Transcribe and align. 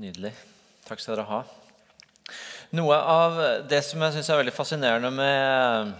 Nydelig. 0.00 0.30
Takk 0.86 1.02
skal 1.02 1.18
dere 1.18 1.26
ha. 1.28 1.38
Noe 2.78 2.96
av 2.96 3.34
det 3.68 3.82
som 3.84 4.00
jeg 4.00 4.14
syns 4.14 4.30
er 4.32 4.38
veldig 4.40 4.54
fascinerende 4.56 5.10
med 5.12 5.90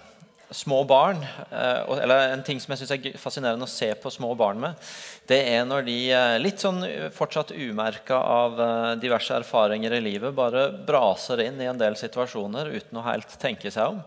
små 0.56 0.78
barn, 0.88 1.20
eh, 1.50 1.90
eller 2.00 2.32
en 2.32 2.42
ting 2.46 2.58
som 2.62 2.72
jeg 2.72 2.80
synes 2.80 2.94
er 2.94 3.18
fascinerende 3.20 3.66
å 3.68 3.70
se 3.70 3.90
på 4.00 4.10
små 4.10 4.32
barn 4.38 4.58
med, 4.62 4.88
det 5.28 5.38
er 5.52 5.66
når 5.68 5.84
de 5.86 5.98
eh, 6.16 6.38
litt 6.40 6.64
sånn 6.64 6.80
fortsatt 7.14 7.52
umerka 7.52 8.18
av 8.18 8.56
eh, 8.64 8.94
diverse 9.02 9.36
erfaringer 9.36 9.98
i 9.98 10.02
livet, 10.02 10.34
bare 10.34 10.70
braser 10.88 11.44
inn 11.44 11.60
i 11.60 11.68
en 11.70 11.78
del 11.78 11.98
situasjoner 12.00 12.72
uten 12.72 12.98
å 12.98 13.06
helt 13.06 13.36
tenke 13.42 13.70
seg 13.70 13.92
om. 13.92 14.00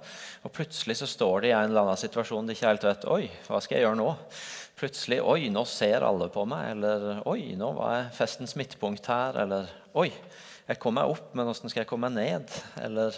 Og 0.43 0.57
plutselig 0.57 0.97
så 0.99 1.07
står 1.07 1.45
de 1.45 1.53
i 1.53 1.55
en 1.55 1.69
eller 1.69 1.85
annen 1.85 2.01
situasjon 2.01 2.49
de 2.49 2.57
ikke 2.57 2.71
helt 2.71 2.89
vet 2.89 3.07
Oi, 3.13 3.27
hva 3.45 3.61
skal 3.61 3.77
jeg 3.77 3.85
gjøre 3.85 4.01
nå? 4.01 4.09
Plutselig 4.83 5.21
Oi, 5.23 5.45
nå 5.47 5.61
ser 5.63 6.03
alle 6.03 6.25
på 6.27 6.41
meg. 6.43 6.73
Eller 6.73 7.21
Oi, 7.31 7.53
nå 7.55 7.69
var 7.77 8.09
festens 8.11 8.51
midtpunkt 8.59 9.05
her. 9.07 9.37
Eller 9.45 9.69
Oi, 9.95 10.09
jeg 10.67 10.79
kom 10.83 10.97
meg 10.97 11.11
opp, 11.11 11.29
men 11.31 11.47
hvordan 11.47 11.71
skal 11.71 11.85
jeg 11.85 11.87
komme 11.87 12.09
meg 12.11 12.17
ned? 12.43 12.55
Eller 12.83 13.15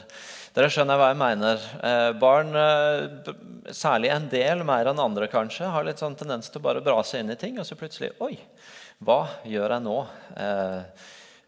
Dere 0.53 0.69
skjønner 0.69 0.99
hva 1.01 1.07
jeg 1.09 1.17
mener. 1.23 1.63
Eh, 1.89 2.09
barn, 2.21 2.51
eh, 2.53 3.31
særlig 3.73 4.11
en 4.13 4.27
del 4.29 4.61
mer 4.67 4.91
enn 4.91 5.01
andre, 5.01 5.25
kanskje, 5.31 5.71
har 5.73 5.87
litt 5.87 6.03
sånn 6.03 6.17
tendens 6.19 6.51
til 6.53 6.61
å 6.61 6.65
bare 6.67 6.83
brase 6.85 7.17
inn 7.17 7.33
i 7.33 7.37
ting, 7.41 7.57
og 7.57 7.65
så 7.65 7.77
plutselig 7.79 8.11
Oi, 8.21 8.35
hva 9.01 9.23
gjør 9.49 9.73
jeg 9.73 9.85
nå? 9.87 9.95
Eh, 10.45 11.07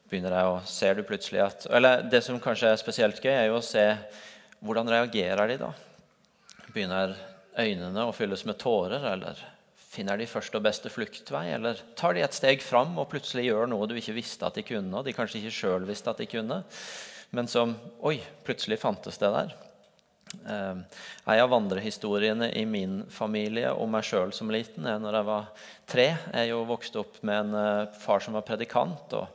begynner 0.10 0.34
jeg 0.40 0.54
å 0.56 0.56
Ser 0.66 0.98
du 0.98 1.04
plutselig 1.06 1.44
at 1.44 1.68
Eller 1.70 2.08
det 2.10 2.24
som 2.26 2.40
kanskje 2.42 2.72
er 2.72 2.82
spesielt 2.82 3.22
gøy, 3.22 3.36
er 3.36 3.52
jo 3.52 3.60
å 3.60 3.66
se 3.66 3.86
hvordan 4.66 4.90
reagerer 4.90 5.54
de 5.54 5.60
da. 5.62 5.70
Begynner 6.74 7.14
øynene 7.54 8.08
å 8.10 8.18
fylles 8.18 8.48
med 8.50 8.58
tårer, 8.58 9.06
eller 9.14 9.46
Finner 9.98 10.20
de 10.20 10.30
første 10.30 10.60
og 10.60 10.62
beste 10.62 10.92
fluktvei, 10.94 11.48
eller 11.56 11.80
tar 11.98 12.14
de 12.14 12.22
et 12.22 12.36
steg 12.36 12.62
fram 12.62 13.00
og 13.02 13.10
plutselig 13.10 13.48
gjør 13.48 13.72
noe 13.72 13.88
du 13.90 13.96
ikke 13.98 14.14
visste 14.14 14.46
at 14.46 14.60
de 14.60 14.66
kunne, 14.68 14.94
og 14.94 15.08
de 15.08 15.16
kanskje 15.18 15.42
ikke 15.42 15.56
sjøl 15.58 15.88
visste 15.90 16.12
at 16.14 16.22
de 16.22 16.28
kunne, 16.30 16.62
men 17.34 17.50
som 17.50 17.74
Oi, 18.06 18.20
plutselig 18.46 18.78
fantes 18.84 19.18
det 19.18 19.32
der. 19.34 19.56
En 20.46 20.84
av 21.26 21.50
vandrehistoriene 21.50 22.50
i 22.60 22.66
min 22.68 23.00
familie 23.12 23.72
og 23.74 23.90
meg 23.92 24.06
sjøl 24.06 24.34
som 24.36 24.52
liten 24.52 24.88
er 24.90 25.00
når 25.02 25.20
jeg 25.20 25.28
var 25.30 25.48
tre. 25.90 26.08
Jeg 26.36 26.52
jo 26.52 26.64
vokste 26.68 27.02
opp 27.02 27.20
med 27.28 27.48
en 27.48 27.58
eh, 27.62 28.00
far 28.02 28.24
som 28.24 28.36
var 28.38 28.46
predikant. 28.48 29.16
og 29.16 29.28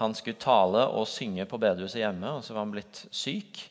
Han 0.00 0.14
skulle 0.14 0.40
tale 0.42 0.86
og 0.86 1.08
synge 1.10 1.46
på 1.50 1.60
bedehuset 1.62 2.02
hjemme, 2.02 2.36
og 2.38 2.46
så 2.46 2.54
var 2.54 2.66
han 2.66 2.74
blitt 2.74 3.04
syk. 3.10 3.66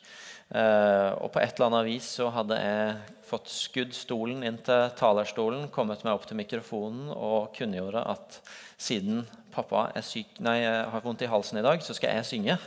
Eh, 0.54 1.10
og 1.18 1.32
på 1.34 1.42
et 1.42 1.56
eller 1.56 1.70
annet 1.70 1.88
vis 1.88 2.08
så 2.20 2.28
hadde 2.30 2.58
jeg 2.60 3.16
fått 3.26 3.50
skudd 3.50 3.96
stolen 3.96 4.44
inn 4.46 4.60
til 4.62 4.92
talerstolen, 4.98 5.66
kommet 5.74 6.04
meg 6.06 6.14
opp 6.14 6.28
til 6.28 6.38
mikrofonen 6.38 7.10
og 7.10 7.50
kunngjorde 7.56 8.04
at 8.14 8.38
siden 8.78 9.24
pappa 9.54 9.88
syk, 10.04 10.36
nei, 10.44 10.60
har 10.62 11.02
vondt 11.02 11.24
i 11.24 11.30
halsen 11.32 11.58
i 11.58 11.66
dag, 11.66 11.82
så 11.82 11.96
skal 11.96 12.14
jeg 12.14 12.28
synge. 12.28 12.58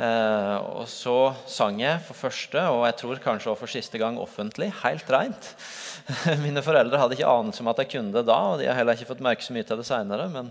Eh, 0.00 0.58
og 0.72 0.86
så 0.88 1.34
sang 1.50 1.76
jeg 1.82 2.00
for 2.06 2.16
første, 2.16 2.62
og 2.72 2.86
jeg 2.88 2.96
tror 3.02 3.20
kanskje 3.20 3.50
også 3.52 3.60
for 3.60 3.72
siste 3.74 4.00
gang 4.00 4.16
offentlig, 4.20 4.70
helt 4.80 5.10
reint. 5.12 5.50
Mine 6.44 6.62
foreldre 6.64 7.00
hadde 7.00 7.18
ikke 7.18 7.28
anelse 7.28 7.60
om 7.60 7.68
at 7.74 7.82
jeg 7.82 7.90
kunne 7.92 8.14
det 8.14 8.24
da, 8.30 8.38
og 8.54 8.62
de 8.62 8.70
har 8.70 8.78
heller 8.78 8.96
ikke 8.96 9.10
fått 9.10 9.24
merke 9.24 9.44
så 9.44 9.52
mye 9.52 9.66
til 9.68 9.82
det 9.82 9.86
seinere. 9.88 10.30
Men 10.32 10.48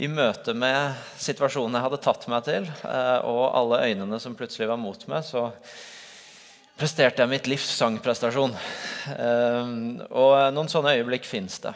i 0.00 0.08
møte 0.08 0.56
med 0.56 0.96
situasjonen 1.20 1.76
jeg 1.76 1.84
hadde 1.84 2.00
tatt 2.08 2.24
meg 2.32 2.48
til, 2.48 2.72
eh, 2.88 3.18
og 3.28 3.44
alle 3.60 3.84
øynene 3.90 4.22
som 4.24 4.38
plutselig 4.38 4.70
var 4.72 4.80
mot 4.80 5.04
meg, 5.10 5.26
så 5.26 5.50
presterte 6.78 7.24
jeg 7.24 7.30
mitt 7.32 7.50
livs 7.50 7.66
sangprestasjon. 7.74 8.54
Ehm, 9.18 9.98
og 10.08 10.38
noen 10.54 10.70
sånne 10.70 10.94
øyeblikk 10.98 11.26
fins 11.26 11.58
det. 11.64 11.74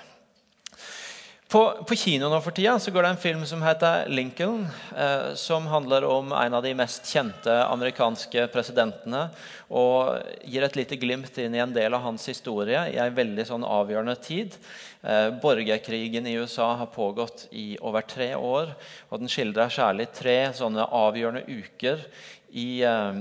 På, 1.52 1.66
på, 1.84 1.96
kino 2.00 2.30
nå 2.32 2.38
for 2.40 2.54
tida 2.56 2.78
så 2.80 2.88
går 2.94 3.04
det 3.04 3.08
en 3.12 3.18
film 3.20 3.42
som 3.44 3.60
heter 3.60 4.06
'Lincoln', 4.08 4.62
eh, 4.96 5.34
som 5.36 5.66
handler 5.68 6.06
om 6.08 6.30
en 6.32 6.54
av 6.54 6.62
de 6.64 6.72
mest 6.72 7.04
kjente 7.04 7.52
amerikanske 7.66 8.46
presidentene. 8.54 9.26
Og 9.68 10.22
gir 10.48 10.64
et 10.64 10.78
lite 10.80 10.96
glimt 10.96 11.36
inn 11.36 11.52
i 11.52 11.60
en 11.60 11.74
del 11.74 11.92
av 11.92 12.06
hans 12.06 12.24
historie 12.30 12.86
i 12.94 12.96
en 12.96 13.12
veldig 13.12 13.44
sånn 13.50 13.68
avgjørende 13.68 14.16
tid. 14.24 14.56
Eh, 15.02 15.28
borgerkrigen 15.44 16.26
i 16.26 16.38
USA 16.40 16.70
har 16.80 16.88
pågått 16.94 17.50
i 17.52 17.76
over 17.82 18.00
tre 18.00 18.32
år. 18.32 18.72
Og 19.10 19.20
den 19.20 19.28
skildrer 19.28 19.68
særlig 19.68 20.08
tre 20.16 20.54
sånne 20.56 20.88
avgjørende 20.88 21.44
uker 21.44 22.00
i 22.48 22.80
eh, 22.80 23.12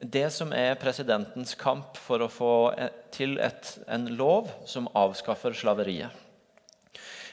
det 0.00 0.30
som 0.32 0.52
er 0.56 0.78
presidentens 0.80 1.54
kamp 1.60 1.98
for 2.00 2.24
å 2.24 2.32
få 2.32 2.54
til 3.12 3.36
et, 3.42 3.76
en 3.88 4.08
lov 4.16 4.48
som 4.68 4.88
avskaffer 4.96 5.52
slaveriet. 5.56 6.14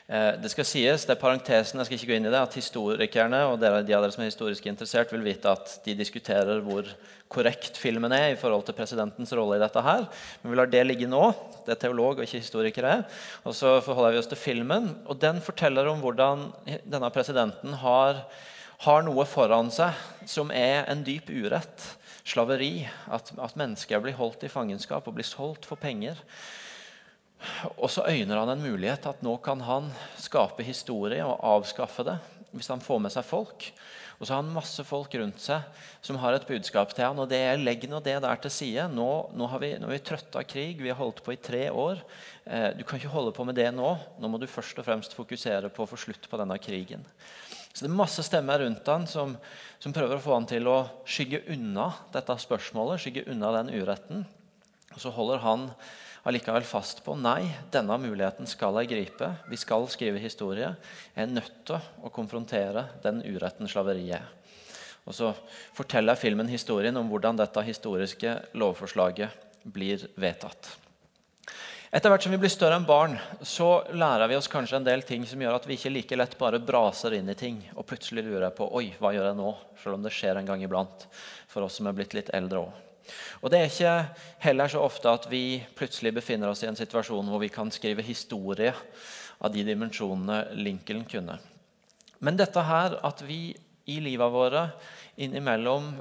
Eh, 0.08 0.34
det 0.40 0.52
skal 0.54 0.68
sies, 0.68 1.04
det 1.04 1.18
er 1.18 1.20
parentesen, 1.20 1.80
jeg 1.80 1.88
skal 1.88 1.98
ikke 1.98 2.10
gå 2.12 2.18
inn 2.18 2.28
i 2.30 2.32
det, 2.32 2.40
at 2.40 2.56
historikerne 2.56 3.42
og 3.50 3.58
de 3.60 3.68
av 3.68 3.82
dere 3.88 4.08
som 4.12 4.24
er 4.24 4.30
historisk 4.30 4.68
interessert 4.72 5.12
vil 5.12 5.26
vite 5.26 5.52
at 5.52 5.78
de 5.84 5.96
diskuterer 6.00 6.62
hvor 6.64 6.88
korrekt 7.32 7.80
filmen 7.80 8.16
er 8.16 8.30
i 8.32 8.40
forhold 8.40 8.64
til 8.68 8.76
presidentens 8.76 9.34
rolle 9.36 9.58
i 9.58 9.64
dette. 9.64 9.84
her. 9.84 10.08
Men 10.42 10.52
vi 10.52 10.60
lar 10.60 10.72
det 10.72 10.86
ligge 10.88 11.12
nå. 11.12 11.24
Det 11.66 11.76
er 11.76 11.82
teolog 11.82 12.20
og 12.20 12.24
ikke 12.24 12.40
historikere. 12.40 13.02
Og 13.44 13.56
så 13.56 13.82
forholder 13.84 14.16
vi 14.16 14.22
oss 14.24 14.32
til 14.32 14.40
filmen. 14.40 14.94
og 15.08 15.20
Den 15.20 15.42
forteller 15.44 15.88
om 15.92 16.00
hvordan 16.00 16.54
denne 16.88 17.12
presidenten 17.12 17.76
har, 17.84 18.24
har 18.88 19.04
noe 19.04 19.28
foran 19.28 19.72
seg 19.72 19.92
som 20.28 20.52
er 20.56 20.88
en 20.88 21.04
dyp 21.04 21.28
urett 21.36 21.98
slaveri. 22.28 22.88
At, 23.14 23.34
at 23.40 23.60
mennesker 23.60 24.04
blir 24.04 24.18
holdt 24.20 24.46
i 24.46 24.52
fangenskap 24.52 25.08
og 25.08 25.18
blir 25.18 25.28
solgt 25.28 25.68
for 25.70 25.80
penger. 25.80 26.20
Og 27.78 27.90
så 27.94 28.06
øyner 28.10 28.40
han 28.42 28.56
en 28.56 28.66
mulighet 28.66 29.06
at 29.10 29.22
nå 29.26 29.36
kan 29.46 29.62
han 29.62 29.92
skape 30.20 30.66
historie 30.66 31.24
og 31.26 31.40
avskaffe 31.46 32.06
det. 32.08 32.18
Hvis 32.52 32.72
han 32.72 32.82
får 32.82 33.02
med 33.04 33.14
seg 33.14 33.26
folk. 33.28 33.72
Og 34.18 34.26
så 34.26 34.34
har 34.34 34.42
han 34.42 34.50
masse 34.50 34.82
folk 34.88 35.14
rundt 35.20 35.42
seg 35.44 35.66
som 36.02 36.18
har 36.18 36.34
et 36.34 36.48
budskap 36.50 36.94
til 36.96 37.06
han, 37.06 37.20
og 37.22 37.28
det 37.30 37.38
er 37.38 37.60
Legg 37.62 37.84
nå 37.90 38.00
det 38.02 38.16
der 38.24 38.40
til 38.42 38.54
side. 38.54 38.88
Nå, 38.90 39.10
nå, 39.38 39.50
har 39.52 39.62
vi, 39.62 39.76
nå 39.78 39.90
er 39.90 39.94
vi 39.94 40.06
trøtte 40.10 40.42
av 40.42 40.48
krig. 40.50 40.82
Vi 40.82 40.90
har 40.90 40.98
holdt 40.98 41.22
på 41.26 41.36
i 41.36 41.42
tre 41.42 41.68
år. 41.70 42.02
Eh, 42.46 42.72
du 42.80 42.82
kan 42.82 42.98
ikke 42.98 43.14
holde 43.14 43.36
på 43.38 43.46
med 43.46 43.60
det 43.60 43.70
nå. 43.76 43.92
Nå 44.18 44.32
må 44.32 44.42
du 44.42 44.48
først 44.50 44.80
og 44.82 44.88
fremst 44.88 45.14
fokusere 45.18 45.70
på 45.70 45.86
å 45.86 45.92
få 45.92 46.00
slutt 46.08 46.26
på 46.32 46.40
denne 46.42 46.58
krigen. 46.58 47.06
Så 47.78 47.86
det 47.86 47.92
er 47.92 48.00
masse 48.00 48.24
stemmer 48.26 48.64
rundt 48.64 48.88
han 48.90 49.04
som, 49.06 49.36
som, 49.78 49.94
prøver 49.94 50.18
å 50.18 50.24
få 50.24 50.34
han 50.34 50.48
til 50.50 50.66
å 50.66 50.80
skygge 51.06 51.44
unna 51.54 51.92
dette 52.10 52.34
spørsmålet, 52.42 53.04
skygge 53.04 53.28
unna 53.30 53.52
den 53.60 53.70
uretten. 53.76 54.24
Og 54.96 55.04
så 55.04 55.12
holder 55.14 55.44
han 55.44 55.68
allikevel 56.26 56.66
fast 56.66 57.04
på 57.06 57.14
nei, 57.22 57.52
denne 57.70 58.00
muligheten 58.02 58.50
skal 58.50 58.82
jeg 58.82 58.90
gripe. 58.96 59.30
Vi 59.46 59.62
skal 59.62 59.86
skrive 59.94 60.24
historie. 60.24 60.72
Jeg 61.14 61.28
er 61.28 61.36
nødt 61.36 61.62
til 61.70 61.78
å 62.02 62.10
konfrontere 62.18 62.88
den 63.06 63.22
uretten 63.22 63.70
slaveriet 63.70 64.24
er. 64.24 64.26
Og 65.06 65.14
så 65.14 65.30
forteller 65.78 66.18
filmen 66.18 66.50
historien 66.50 66.98
om 66.98 67.14
hvordan 67.14 67.38
dette 67.38 67.62
historiske 67.70 68.34
lovforslaget 68.58 69.62
blir 69.70 70.10
vedtatt. 70.18 70.74
Etter 71.88 72.12
hvert 72.12 72.26
som 72.26 72.34
vi 72.34 72.40
blir 72.42 72.52
større 72.52 72.76
enn 72.76 72.88
barn, 72.88 73.14
så 73.48 73.80
lærer 73.96 74.28
vi 74.28 74.36
oss 74.36 74.50
kanskje 74.52 74.82
en 74.82 74.88
del 74.88 75.06
ting 75.08 75.24
som 75.28 75.40
gjør 75.40 75.56
at 75.56 75.68
vi 75.70 75.78
ikke 75.78 75.92
like 75.94 76.18
lett 76.20 76.34
bare 76.40 76.60
braser 76.60 77.14
inn 77.16 77.30
i 77.32 77.36
ting 77.40 77.62
og 77.78 77.86
plutselig 77.88 78.26
lurer 78.26 78.52
på 78.56 78.68
oi, 78.76 78.90
hva 79.00 79.14
gjør 79.16 79.30
jeg 79.30 79.38
nå? 79.40 79.54
Selv 79.80 79.96
om 79.96 80.04
det 80.04 80.12
skjer 80.12 80.36
en 80.42 80.50
gang 80.50 80.66
iblant 80.66 81.06
for 81.48 81.64
oss 81.64 81.78
som 81.80 81.88
er 81.88 81.96
blitt 81.96 82.18
litt 82.18 82.34
eldre 82.36 82.66
òg. 82.66 82.84
Og 83.40 83.54
Det 83.54 83.62
er 83.62 83.72
ikke 83.72 83.94
heller 84.44 84.74
så 84.74 84.82
ofte 84.84 85.14
at 85.16 85.30
vi 85.32 85.62
plutselig 85.80 86.12
befinner 86.18 86.52
oss 86.52 86.66
i 86.66 86.68
en 86.68 86.76
situasjon 86.76 87.32
hvor 87.32 87.40
vi 87.40 87.52
kan 87.56 87.72
skrive 87.72 88.04
historie 88.04 88.74
av 89.40 89.54
de 89.54 89.64
dimensjonene 89.64 90.60
Lincoln 90.60 91.06
kunne. 91.08 91.38
Men 92.20 92.36
dette 92.36 92.68
her 92.68 92.98
at 93.08 93.24
vi 93.24 93.56
i 93.88 94.02
livet 94.04 94.34
våre 94.34 94.66
innimellom, 95.16 95.94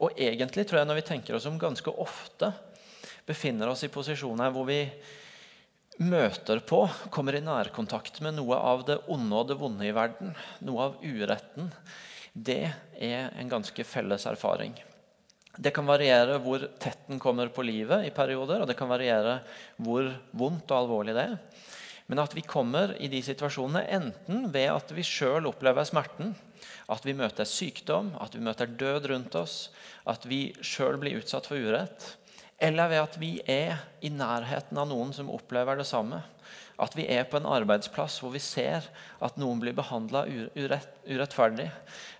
og 0.00 0.16
egentlig 0.16 0.64
tror 0.64 0.80
jeg 0.80 0.88
når 0.88 1.02
vi 1.02 1.08
tenker 1.10 1.36
oss 1.36 1.50
om 1.50 1.60
ganske 1.60 1.92
ofte, 2.00 2.54
befinner 3.26 3.70
oss 3.72 3.84
i 3.86 3.92
posisjoner 3.92 4.52
hvor 4.54 4.66
vi 4.68 4.80
møter 6.02 6.60
på, 6.66 6.82
kommer 7.12 7.36
i 7.36 7.44
nærkontakt 7.44 8.20
med 8.24 8.36
noe 8.36 8.58
av 8.58 8.84
det 8.88 8.98
onde 9.12 9.38
og 9.38 9.48
det 9.48 9.56
vonde 9.60 9.86
i 9.86 9.94
verden, 9.96 10.34
noe 10.66 10.90
av 10.90 10.98
uretten, 11.02 11.70
det 12.36 12.66
er 13.00 13.32
en 13.40 13.48
ganske 13.48 13.84
felles 13.88 14.26
erfaring. 14.28 14.74
Det 15.56 15.72
kan 15.72 15.88
variere 15.88 16.36
hvor 16.44 16.66
tett 16.80 17.06
den 17.08 17.20
kommer 17.22 17.48
på 17.48 17.64
livet 17.64 18.04
i 18.04 18.12
perioder, 18.12 18.60
og 18.60 18.68
det 18.68 18.76
kan 18.76 18.90
variere 18.90 19.38
hvor 19.80 20.10
vondt 20.36 20.68
og 20.68 20.82
alvorlig 20.82 21.16
det 21.16 21.24
er. 21.30 21.38
Men 22.06 22.20
at 22.22 22.36
vi 22.36 22.44
kommer 22.46 22.92
i 23.02 23.08
de 23.10 23.22
situasjonene 23.24 23.86
enten 23.96 24.44
ved 24.54 24.68
at 24.70 24.92
vi 24.94 25.02
sjøl 25.06 25.48
opplever 25.48 25.88
smerten, 25.88 26.36
at 26.92 27.08
vi 27.08 27.16
møter 27.16 27.48
sykdom, 27.48 28.12
at 28.20 28.36
vi 28.36 28.44
møter 28.44 28.68
død 28.68 29.08
rundt 29.10 29.34
oss, 29.40 29.56
at 30.06 30.28
vi 30.28 30.52
sjøl 30.60 31.00
blir 31.00 31.18
utsatt 31.18 31.48
for 31.48 31.58
urett, 31.58 32.12
eller 32.58 32.88
ved 32.88 33.02
at 33.02 33.18
vi 33.20 33.30
er 33.52 33.76
i 34.00 34.08
nærheten 34.08 34.78
av 34.80 34.88
noen 34.88 35.12
som 35.12 35.28
opplever 35.32 35.76
det 35.76 35.86
samme. 35.88 36.22
At 36.80 36.96
vi 36.96 37.04
er 37.12 37.26
på 37.28 37.38
en 37.40 37.48
arbeidsplass 37.48 38.18
hvor 38.22 38.32
vi 38.32 38.40
ser 38.40 38.84
at 39.24 39.36
noen 39.40 39.60
blir 39.60 39.76
behandla 39.76 40.24
urett, 40.56 40.88
urettferdig. 41.08 41.68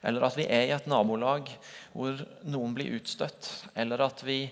Eller 0.04 0.28
at 0.28 0.36
vi 0.36 0.44
er 0.48 0.68
i 0.68 0.74
et 0.76 0.88
nabolag 0.88 1.48
hvor 1.94 2.20
noen 2.44 2.76
blir 2.76 2.98
utstøtt. 2.98 3.48
Eller 3.76 4.04
at 4.04 4.20
vi 4.28 4.42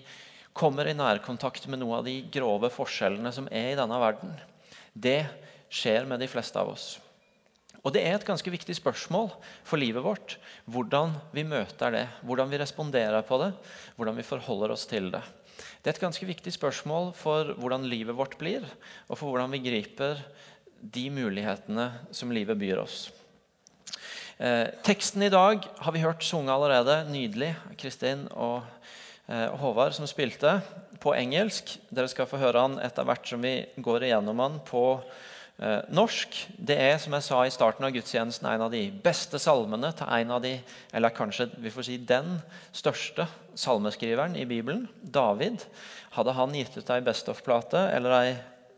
kommer 0.57 0.89
i 0.89 0.97
nærkontakt 0.97 1.67
med 1.69 1.81
noen 1.81 1.99
av 1.99 2.09
de 2.09 2.19
grove 2.33 2.71
forskjellene 2.73 3.33
som 3.35 3.49
er 3.51 3.73
i 3.73 3.77
denne 3.79 4.01
verden. 4.01 4.33
Det 4.93 5.21
skjer 5.69 6.09
med 6.09 6.21
de 6.21 6.29
fleste 6.31 6.61
av 6.61 6.73
oss. 6.73 6.95
Og 7.85 7.93
det 7.93 8.01
er 8.01 8.15
et 8.17 8.25
ganske 8.25 8.49
viktig 8.49 8.73
spørsmål 8.79 9.29
for 9.65 9.77
livet 9.77 10.01
vårt. 10.01 10.39
Hvordan 10.65 11.13
vi 11.35 11.45
møter 11.45 11.93
det, 11.93 12.05
hvordan 12.25 12.49
vi 12.49 12.57
responderer 12.57 13.25
på 13.27 13.37
det, 13.43 13.51
hvordan 13.97 14.17
vi 14.17 14.25
forholder 14.25 14.73
oss 14.73 14.87
til 14.89 15.11
det. 15.13 15.21
Det 15.85 15.91
er 15.91 15.99
et 15.99 16.01
ganske 16.01 16.25
viktig 16.25 16.49
spørsmål 16.49 17.11
for 17.13 17.51
hvordan 17.61 17.83
livet 17.85 18.15
vårt 18.17 18.39
blir, 18.41 18.63
og 19.05 19.19
for 19.19 19.29
hvordan 19.29 19.51
vi 19.53 19.59
griper 19.67 20.17
de 20.81 21.03
mulighetene 21.13 21.85
som 22.09 22.31
livet 22.33 22.57
byr 22.57 22.81
oss. 22.81 23.11
Eh, 24.41 24.73
teksten 24.81 25.27
i 25.27 25.29
dag 25.29 25.61
har 25.61 25.93
vi 25.93 26.01
hørt 26.01 26.25
sunget 26.25 26.55
allerede. 26.55 26.95
Nydelig. 27.13 27.51
Kristin 27.77 28.25
og 28.33 28.65
eh, 29.29 29.53
Håvard 29.61 29.93
som 29.93 30.09
spilte 30.09 30.55
på 31.05 31.13
engelsk. 31.13 31.75
Dere 31.93 32.09
skal 32.09 32.25
få 32.33 32.41
høre 32.41 32.65
han 32.65 32.79
etter 32.81 33.05
hvert 33.05 33.29
som 33.29 33.45
vi 33.45 33.53
går 33.77 34.07
igjennom 34.09 34.41
han 34.41 34.57
på 34.65 34.87
norsk 35.87 36.35
det 36.59 36.75
er 36.83 36.97
som 36.99 37.13
jeg 37.15 37.23
sa 37.23 37.37
i 37.47 37.51
starten 37.53 37.85
av 37.87 37.93
gudstjenesten, 37.95 38.47
en 38.49 38.65
av 38.65 38.73
de 38.73 38.89
beste 39.03 39.39
salmene 39.39 39.93
til 39.95 40.09
en 40.17 40.33
av 40.35 40.41
de, 40.43 40.57
eller 40.91 41.15
kanskje 41.15 41.47
vi 41.63 41.71
får 41.71 41.87
si 41.87 41.95
den 42.03 42.41
største 42.75 43.23
salmeskriveren 43.55 44.35
i 44.35 44.43
Bibelen, 44.49 44.89
David. 44.99 45.63
Hadde 46.15 46.35
han 46.35 46.55
gitt 46.55 46.75
ut 46.75 46.91
ei 46.91 47.01
Best 47.05 47.31
of-plate 47.31 47.85
eller 47.95 48.17
ei 48.17 48.35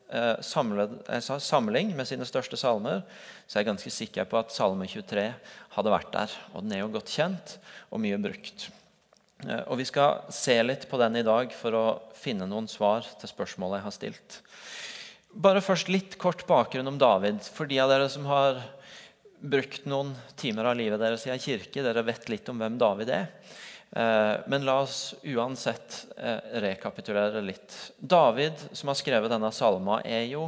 eh, 0.09 0.37
samling 1.39 1.93
med 1.97 2.09
sine 2.09 2.27
største 2.29 2.59
salmer, 2.59 3.03
så 3.47 3.57
er 3.57 3.65
jeg 3.65 3.71
ganske 3.71 3.93
sikker 3.93 4.29
på 4.29 4.39
at 4.39 4.53
Salme 4.53 4.87
23 4.89 5.27
hadde 5.75 5.93
vært 5.93 6.11
der. 6.13 6.35
Og 6.53 6.63
den 6.63 6.75
er 6.75 6.83
jo 6.83 6.93
godt 6.93 7.13
kjent 7.13 7.57
og 7.89 8.01
mye 8.03 8.19
brukt. 8.21 8.69
Eh, 9.45 9.63
og 9.65 9.77
Vi 9.81 9.89
skal 9.89 10.27
se 10.33 10.57
litt 10.63 10.87
på 10.89 10.99
den 11.01 11.19
i 11.19 11.25
dag 11.25 11.53
for 11.55 11.77
å 11.77 11.85
finne 12.17 12.49
noen 12.49 12.69
svar 12.71 13.05
til 13.19 13.33
spørsmålet 13.33 13.79
jeg 13.79 13.87
har 13.89 13.97
stilt. 13.97 14.41
Bare 15.37 15.61
først 15.61 15.91
litt 15.93 16.15
kort 16.17 16.39
bakgrunn 16.49 16.89
om 16.89 16.95
David. 16.97 17.43
For 17.53 17.69
de 17.69 17.77
av 17.77 17.91
dere 17.91 18.07
som 18.09 18.23
har 18.25 18.57
brukt 19.37 19.83
noen 19.85 20.15
timer 20.33 20.65
av 20.65 20.79
livet 20.79 20.97
deres 20.97 21.27
i 21.27 21.29
ei 21.29 21.37
kirke, 21.37 21.83
dere 21.85 22.01
vet 22.07 22.25
litt 22.31 22.47
om 22.49 22.57
hvem 22.57 22.79
David 22.81 23.11
er. 23.13 23.27
Eh, 23.91 24.33
men 24.49 24.65
la 24.65 24.79
oss 24.81 25.13
uansett 25.21 25.99
eh, 26.17 26.39
rekapitulere 26.63 27.43
litt. 27.45 27.75
David, 27.99 28.63
som 28.71 28.89
har 28.89 28.97
skrevet 28.97 29.29
denne 29.29 29.51
salma, 29.53 29.99
er 30.01 30.25
jo 30.31 30.47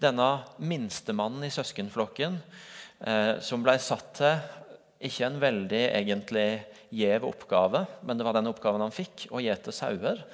denne 0.00 0.30
minstemannen 0.56 1.44
i 1.44 1.52
søskenflokken 1.52 2.40
eh, 2.40 3.34
som 3.44 3.60
ble 3.66 3.76
satt 3.76 4.08
til 4.22 4.40
ikke 5.04 5.28
en 5.28 5.38
veldig 5.44 5.82
egentlig 6.00 6.48
gjev 6.96 7.28
oppgave, 7.28 7.84
men 8.08 8.16
det 8.16 8.24
var 8.24 8.40
den 8.40 8.48
oppgaven 8.48 8.86
han 8.86 8.96
fikk, 8.96 9.28
å 9.36 9.44
gjete 9.44 9.76
sauer. 9.76 10.24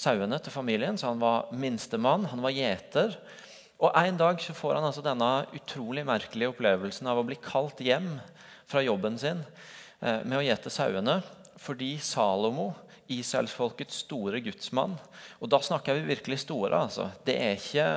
Sauene 0.00 0.40
til 0.40 0.56
familien, 0.56 0.96
så 0.96 1.12
Han 1.12 1.20
var 1.20 1.52
minstemann, 1.52 2.24
han 2.32 2.40
var 2.40 2.56
gjeter. 2.56 3.20
Og 3.80 3.96
En 3.96 4.16
dag 4.20 4.40
så 4.44 4.52
får 4.52 4.76
han 4.76 4.84
altså 4.84 5.02
denne 5.04 5.28
utrolig 5.56 6.04
merkelige 6.04 6.52
opplevelsen 6.52 7.08
av 7.08 7.20
å 7.20 7.24
bli 7.24 7.38
kalt 7.40 7.80
hjem 7.80 8.18
fra 8.68 8.82
jobben 8.84 9.16
sin 9.18 9.40
eh, 10.04 10.20
med 10.20 10.36
å 10.36 10.44
gjete 10.44 10.72
sauene 10.72 11.20
fordi 11.60 11.94
Salomo, 12.04 12.74
Israelsfolkets 13.10 14.02
store 14.04 14.40
gudsmann 14.44 14.94
Og 15.40 15.48
da 15.52 15.58
snakker 15.64 15.96
vi 15.96 16.12
virkelig 16.12 16.42
store. 16.44 16.76
altså. 16.76 17.08
Det 17.24 17.36
er 17.40 17.56
ikke, 17.56 17.88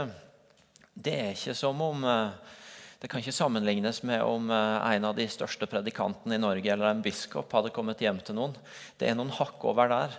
det 0.96 1.14
er 1.20 1.36
ikke 1.36 1.56
som 1.56 1.84
om 1.84 2.08
eh, 2.08 2.56
det 3.04 3.10
kan 3.12 3.20
ikke 3.20 3.36
sammenlignes 3.36 3.98
med 4.08 4.22
om 4.24 4.46
eh, 4.48 4.94
en 4.96 5.06
av 5.10 5.18
de 5.18 5.26
største 5.28 5.68
predikantene 5.68 6.38
i 6.38 6.40
Norge 6.40 6.72
eller 6.72 6.88
en 6.88 7.02
biskop 7.04 7.52
hadde 7.52 7.74
kommet 7.76 8.00
hjem 8.00 8.22
til 8.24 8.38
noen. 8.38 8.54
Det 8.96 9.10
er 9.10 9.18
noen 9.20 9.34
hakk 9.36 9.66
over 9.68 9.92
der. 9.92 10.16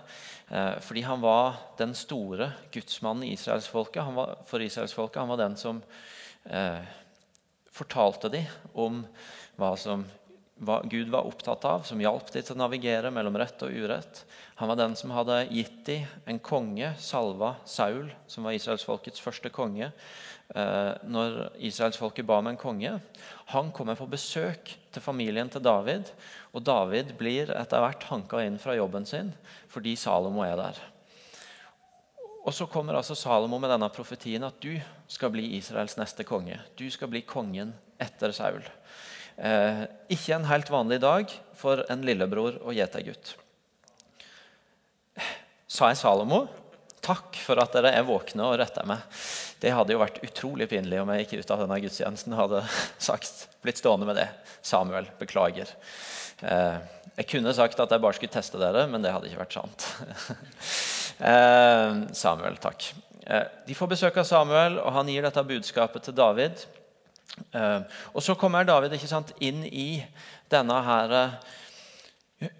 Eh, 0.52 0.74
fordi 0.84 1.06
han 1.06 1.22
var 1.22 1.56
den 1.78 1.94
store 1.96 2.50
gudsmannen 2.74 3.30
israelsfolket. 3.30 4.20
For 4.50 4.60
israelsfolket. 4.60 5.16
Han 5.22 5.32
var 5.32 5.40
den 5.40 5.56
som 5.56 5.80
eh, 6.44 6.84
fortalte 7.72 8.28
dem 8.36 8.52
om 8.76 9.00
hva 9.56 9.72
som 9.80 10.04
hva 10.64 10.82
Gud 10.86 11.08
var 11.10 11.26
opptatt 11.26 11.64
av, 11.66 11.82
som 11.88 11.98
hjalp 11.98 12.28
dem 12.30 12.44
til 12.44 12.54
å 12.54 12.60
navigere 12.60 13.10
mellom 13.10 13.34
rett 13.40 13.64
og 13.66 13.72
urett. 13.74 14.20
Han 14.60 14.70
var 14.70 14.78
den 14.78 14.94
som 14.94 15.10
hadde 15.10 15.40
gitt 15.50 15.80
dem 15.86 16.06
en 16.30 16.38
konge, 16.38 16.92
salva 17.02 17.56
Saul, 17.66 18.12
som 18.30 18.46
var 18.46 18.54
israelsfolkets 18.54 19.22
første 19.22 19.50
konge. 19.50 19.90
Eh, 20.54 20.92
når 21.08 21.56
israelsfolket 21.64 22.26
ba 22.28 22.36
om 22.38 22.50
en 22.50 22.58
konge. 22.60 22.92
Han 23.50 23.72
kommer 23.74 23.96
på 23.98 24.06
besøk 24.12 24.74
til 24.92 25.02
familien 25.02 25.48
til 25.50 25.64
David, 25.64 26.10
og 26.52 26.62
David 26.62 27.14
blir 27.18 27.50
etter 27.56 27.82
hvert 27.82 28.04
hanka 28.10 28.42
inn 28.44 28.60
fra 28.60 28.76
jobben 28.76 29.08
sin 29.08 29.32
fordi 29.72 29.96
Salomo 29.98 30.44
er 30.46 30.54
der. 30.60 30.82
Og 32.44 32.52
Så 32.52 32.68
kommer 32.68 32.94
altså 32.94 33.16
Salomo 33.16 33.58
med 33.58 33.72
denne 33.72 33.88
profetien 33.88 34.44
at 34.44 34.60
du 34.60 34.76
skal 35.08 35.32
bli 35.32 35.56
Israels 35.56 35.96
neste 35.96 36.26
konge. 36.28 36.60
Du 36.76 36.86
skal 36.92 37.08
bli 37.08 37.24
kongen 37.24 37.72
etter 37.98 38.30
Saul. 38.36 38.62
Eh, 39.34 39.86
ikke 40.12 40.36
en 40.36 40.46
helt 40.46 40.70
vanlig 40.70 41.00
dag 41.00 41.32
for 41.56 41.82
en 41.90 42.04
lillebror 42.04 42.60
og 42.62 42.76
gjetergutt. 42.76 43.34
Sa 45.74 45.88
jeg 45.90 45.98
Salomo? 45.98 46.44
Takk 47.02 47.34
for 47.42 47.58
at 47.58 47.72
dere 47.74 47.90
er 47.98 48.04
våkne 48.06 48.44
og 48.46 48.60
retter 48.60 48.86
meg. 48.86 49.00
Det 49.58 49.72
hadde 49.74 49.90
jo 49.90 49.98
vært 49.98 50.20
utrolig 50.22 50.68
pinlig 50.70 51.00
om 51.02 51.08
jeg 51.10 51.24
gikk 51.24 51.40
ut 51.40 51.50
av 51.50 51.64
denne 51.64 51.78
gudstjenesten 51.82 52.36
hadde 52.38 52.60
sagt, 53.08 53.48
blitt 53.64 53.80
stående 53.80 54.06
med 54.06 54.20
det. 54.20 54.28
Samuel, 54.62 55.08
beklager. 55.18 55.72
Eh, 56.46 56.78
jeg 57.16 57.26
kunne 57.32 57.56
sagt 57.58 57.82
at 57.82 57.90
jeg 57.90 58.04
bare 58.04 58.14
skulle 58.14 58.36
teste 58.36 58.60
dere, 58.62 58.84
men 58.92 59.02
det 59.02 59.10
hadde 59.10 59.26
ikke 59.26 59.42
vært 59.42 59.56
sant. 59.56 59.88
eh, 61.32 61.98
Samuel, 62.22 62.60
takk. 62.62 62.86
Eh, 63.26 63.50
de 63.66 63.74
får 63.74 63.90
besøk 63.96 64.22
av 64.22 64.30
Samuel, 64.30 64.78
og 64.78 64.94
han 64.94 65.10
gir 65.10 65.26
dette 65.26 65.46
budskapet 65.50 66.06
til 66.06 66.14
David. 66.22 66.62
Og 68.14 68.22
Så 68.22 68.38
kommer 68.38 68.62
David 68.62 68.94
sant, 69.10 69.34
inn 69.42 69.64
i 69.66 70.04
denne 70.54 70.76
her 70.86 71.18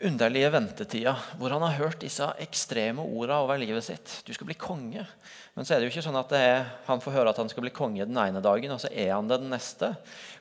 underlige 0.05 0.51
ventetida 0.55 1.15
hvor 1.39 1.53
han 1.55 1.63
har 1.65 1.77
hørt 1.79 2.03
disse 2.03 2.27
ekstreme 2.43 3.03
ordene 3.05 3.41
over 3.45 3.61
livet 3.61 3.87
sitt. 3.87 4.21
Du 4.27 4.33
skal 4.35 4.49
bli 4.49 4.57
konge. 4.59 5.05
Men 5.55 5.67
så 5.67 5.75
er 5.75 5.81
det 5.81 5.89
jo 5.89 5.95
ikke 5.95 6.05
sånn 6.07 6.19
at 6.19 6.35
er, 6.35 6.65
han 6.89 7.03
får 7.03 7.15
høre 7.15 7.33
at 7.35 7.39
han 7.39 7.51
skal 7.53 7.63
bli 7.67 7.73
konge 7.75 8.07
den 8.09 8.19
ene 8.19 8.43
dagen, 8.43 8.75
og 8.75 8.83
så 8.83 8.91
er 8.91 9.13
han 9.15 9.31
det 9.31 9.39
den 9.43 9.53
neste. 9.55 9.93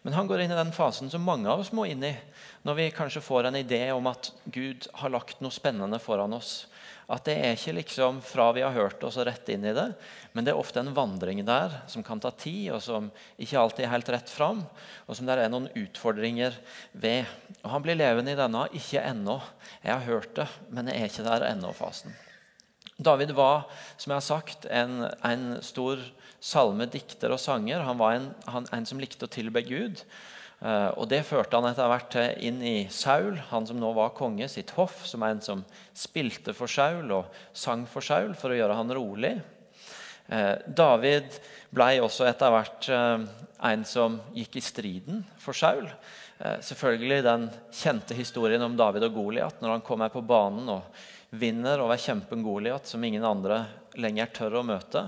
Men 0.02 0.18
han 0.18 0.30
går 0.30 0.44
inn 0.44 0.54
i 0.56 0.58
den 0.58 0.74
fasen 0.74 1.12
som 1.14 1.26
mange 1.26 1.50
av 1.52 1.62
oss 1.62 1.74
må 1.76 1.86
inn 1.90 2.02
i, 2.08 2.14
når 2.66 2.80
vi 2.80 2.88
kanskje 2.96 3.24
får 3.24 3.50
en 3.50 3.60
idé 3.60 3.84
om 3.94 4.10
at 4.10 4.32
Gud 4.46 4.88
har 5.02 5.14
lagt 5.14 5.44
noe 5.44 5.54
spennende 5.54 6.02
foran 6.02 6.34
oss. 6.34 6.64
At 7.12 7.26
det 7.28 7.36
er 7.36 7.58
ikke 7.58 7.76
liksom 7.82 8.22
fra 8.24 8.48
vi 8.56 8.64
har 8.64 8.76
hørt 8.76 9.04
oss 9.04 9.18
og 9.20 9.28
rett 9.28 9.50
inn 9.52 9.66
i 9.68 9.74
det, 9.76 9.90
men 10.32 10.46
det 10.46 10.54
er 10.54 10.60
ofte 10.60 10.80
en 10.80 10.94
vandring 10.96 11.42
der 11.46 11.76
som 11.92 12.06
kan 12.06 12.22
ta 12.24 12.32
tid, 12.32 12.72
og 12.76 12.82
som 12.86 13.10
ikke 13.36 13.60
alltid 13.60 13.86
er 13.86 13.94
helt 13.94 14.12
rett 14.16 14.32
fram, 14.32 14.64
og 15.08 15.18
som 15.18 15.28
det 15.28 15.36
er 15.36 15.52
noen 15.52 15.68
utfordringer 15.76 16.56
ved. 16.94 17.28
Og 17.62 17.72
Han 17.76 17.86
blir 17.86 18.00
levende 18.00 18.32
i 18.32 18.40
denne 18.40 18.68
'ikke 18.72 19.04
ennå'. 19.04 19.42
Jeg 19.84 19.94
har 19.94 20.08
hørt 20.08 20.36
det, 20.36 20.48
men 20.70 20.88
jeg 20.88 21.02
er 21.02 21.06
ikke 21.12 21.28
der 21.28 21.50
ennå-fasen. 21.52 22.16
David 22.98 23.32
var 23.32 23.68
som 23.98 24.12
jeg 24.12 24.16
har 24.16 24.28
sagt, 24.28 24.66
en, 24.66 25.10
en 25.24 25.62
stor 25.62 26.00
salmedikter 26.44 27.32
og 27.32 27.40
sanger. 27.40 27.80
Han 27.80 27.98
var 27.98 28.18
en, 28.18 28.30
han, 28.48 28.68
en 28.72 28.86
som 28.86 29.00
likte 29.00 29.26
å 29.26 29.32
tilbe 29.32 29.64
Gud. 29.66 30.04
Uh, 30.64 30.96
og 30.96 31.10
Det 31.12 31.26
førte 31.28 31.60
han 31.60 31.68
etter 31.68 31.90
hvert 31.92 32.16
inn 32.40 32.62
i 32.64 32.76
Saul, 32.88 33.36
han 33.50 33.66
som 33.68 33.80
nå 33.82 33.90
var 33.98 34.14
konge, 34.16 34.48
sitt 34.48 34.72
hoff, 34.78 35.02
som 35.04 35.26
er 35.26 35.36
en 35.36 35.44
som 35.44 35.64
spilte 35.92 36.56
for 36.56 36.72
Saul 36.72 37.12
og 37.12 37.34
sang 37.52 37.84
for 37.90 38.06
Saul 38.06 38.32
for 38.40 38.54
å 38.54 38.60
gjøre 38.62 38.78
han 38.78 38.94
rolig. 38.96 39.34
Uh, 40.32 40.56
David 40.64 41.36
ble 41.76 41.90
også 42.06 42.30
etter 42.30 42.54
hvert 42.54 42.88
uh, 42.96 43.26
en 43.74 43.84
som 43.88 44.22
gikk 44.38 44.56
i 44.56 44.64
striden 44.64 45.26
for 45.40 45.58
Saul. 45.58 45.90
Selvfølgelig 46.44 47.22
den 47.24 47.44
kjente 47.72 48.16
historien 48.18 48.60
om 48.66 48.74
David 48.76 49.06
og 49.06 49.14
Goliat 49.16 49.62
når 49.64 49.78
han 49.78 49.84
kommer 49.86 50.10
på 50.12 50.24
banen 50.28 50.66
og 50.74 50.98
vinner 51.40 51.80
over 51.80 52.02
kjempen 52.02 52.42
Goliat, 52.44 52.90
som 52.90 53.04
ingen 53.06 53.24
andre 53.24 53.62
lenger 53.96 54.34
tør 54.36 54.58
å 54.60 54.66
møte. 54.68 55.06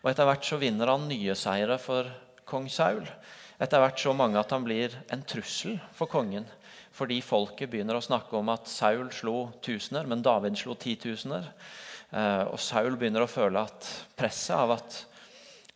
Og 0.00 0.08
Etter 0.10 0.30
hvert 0.30 0.46
så 0.48 0.56
vinner 0.62 0.88
han 0.88 1.04
nye 1.10 1.36
seire 1.36 1.76
for 1.82 2.08
kong 2.48 2.70
Saul. 2.72 3.04
Etter 3.62 3.82
hvert 3.82 4.00
så 4.02 4.12
mange 4.16 4.40
at 4.40 4.50
han 4.50 4.64
blir 4.66 4.94
en 5.14 5.22
trussel 5.28 5.76
for 5.94 6.10
kongen. 6.10 6.48
Fordi 6.92 7.20
folket 7.24 7.70
begynner 7.72 7.96
å 7.96 8.04
snakke 8.04 8.34
om 8.36 8.50
at 8.52 8.68
Saul 8.68 9.08
slo 9.14 9.46
tusener, 9.64 10.08
men 10.08 10.24
David 10.24 10.58
slo 10.60 10.74
titusener. 10.76 11.46
Eh, 12.10 12.44
og 12.50 12.58
Saul 12.60 12.98
begynner 12.98 13.24
å 13.24 13.30
føle 13.30 13.62
at 13.62 13.88
presset 14.18 14.58
av 14.58 14.74
at 14.76 14.98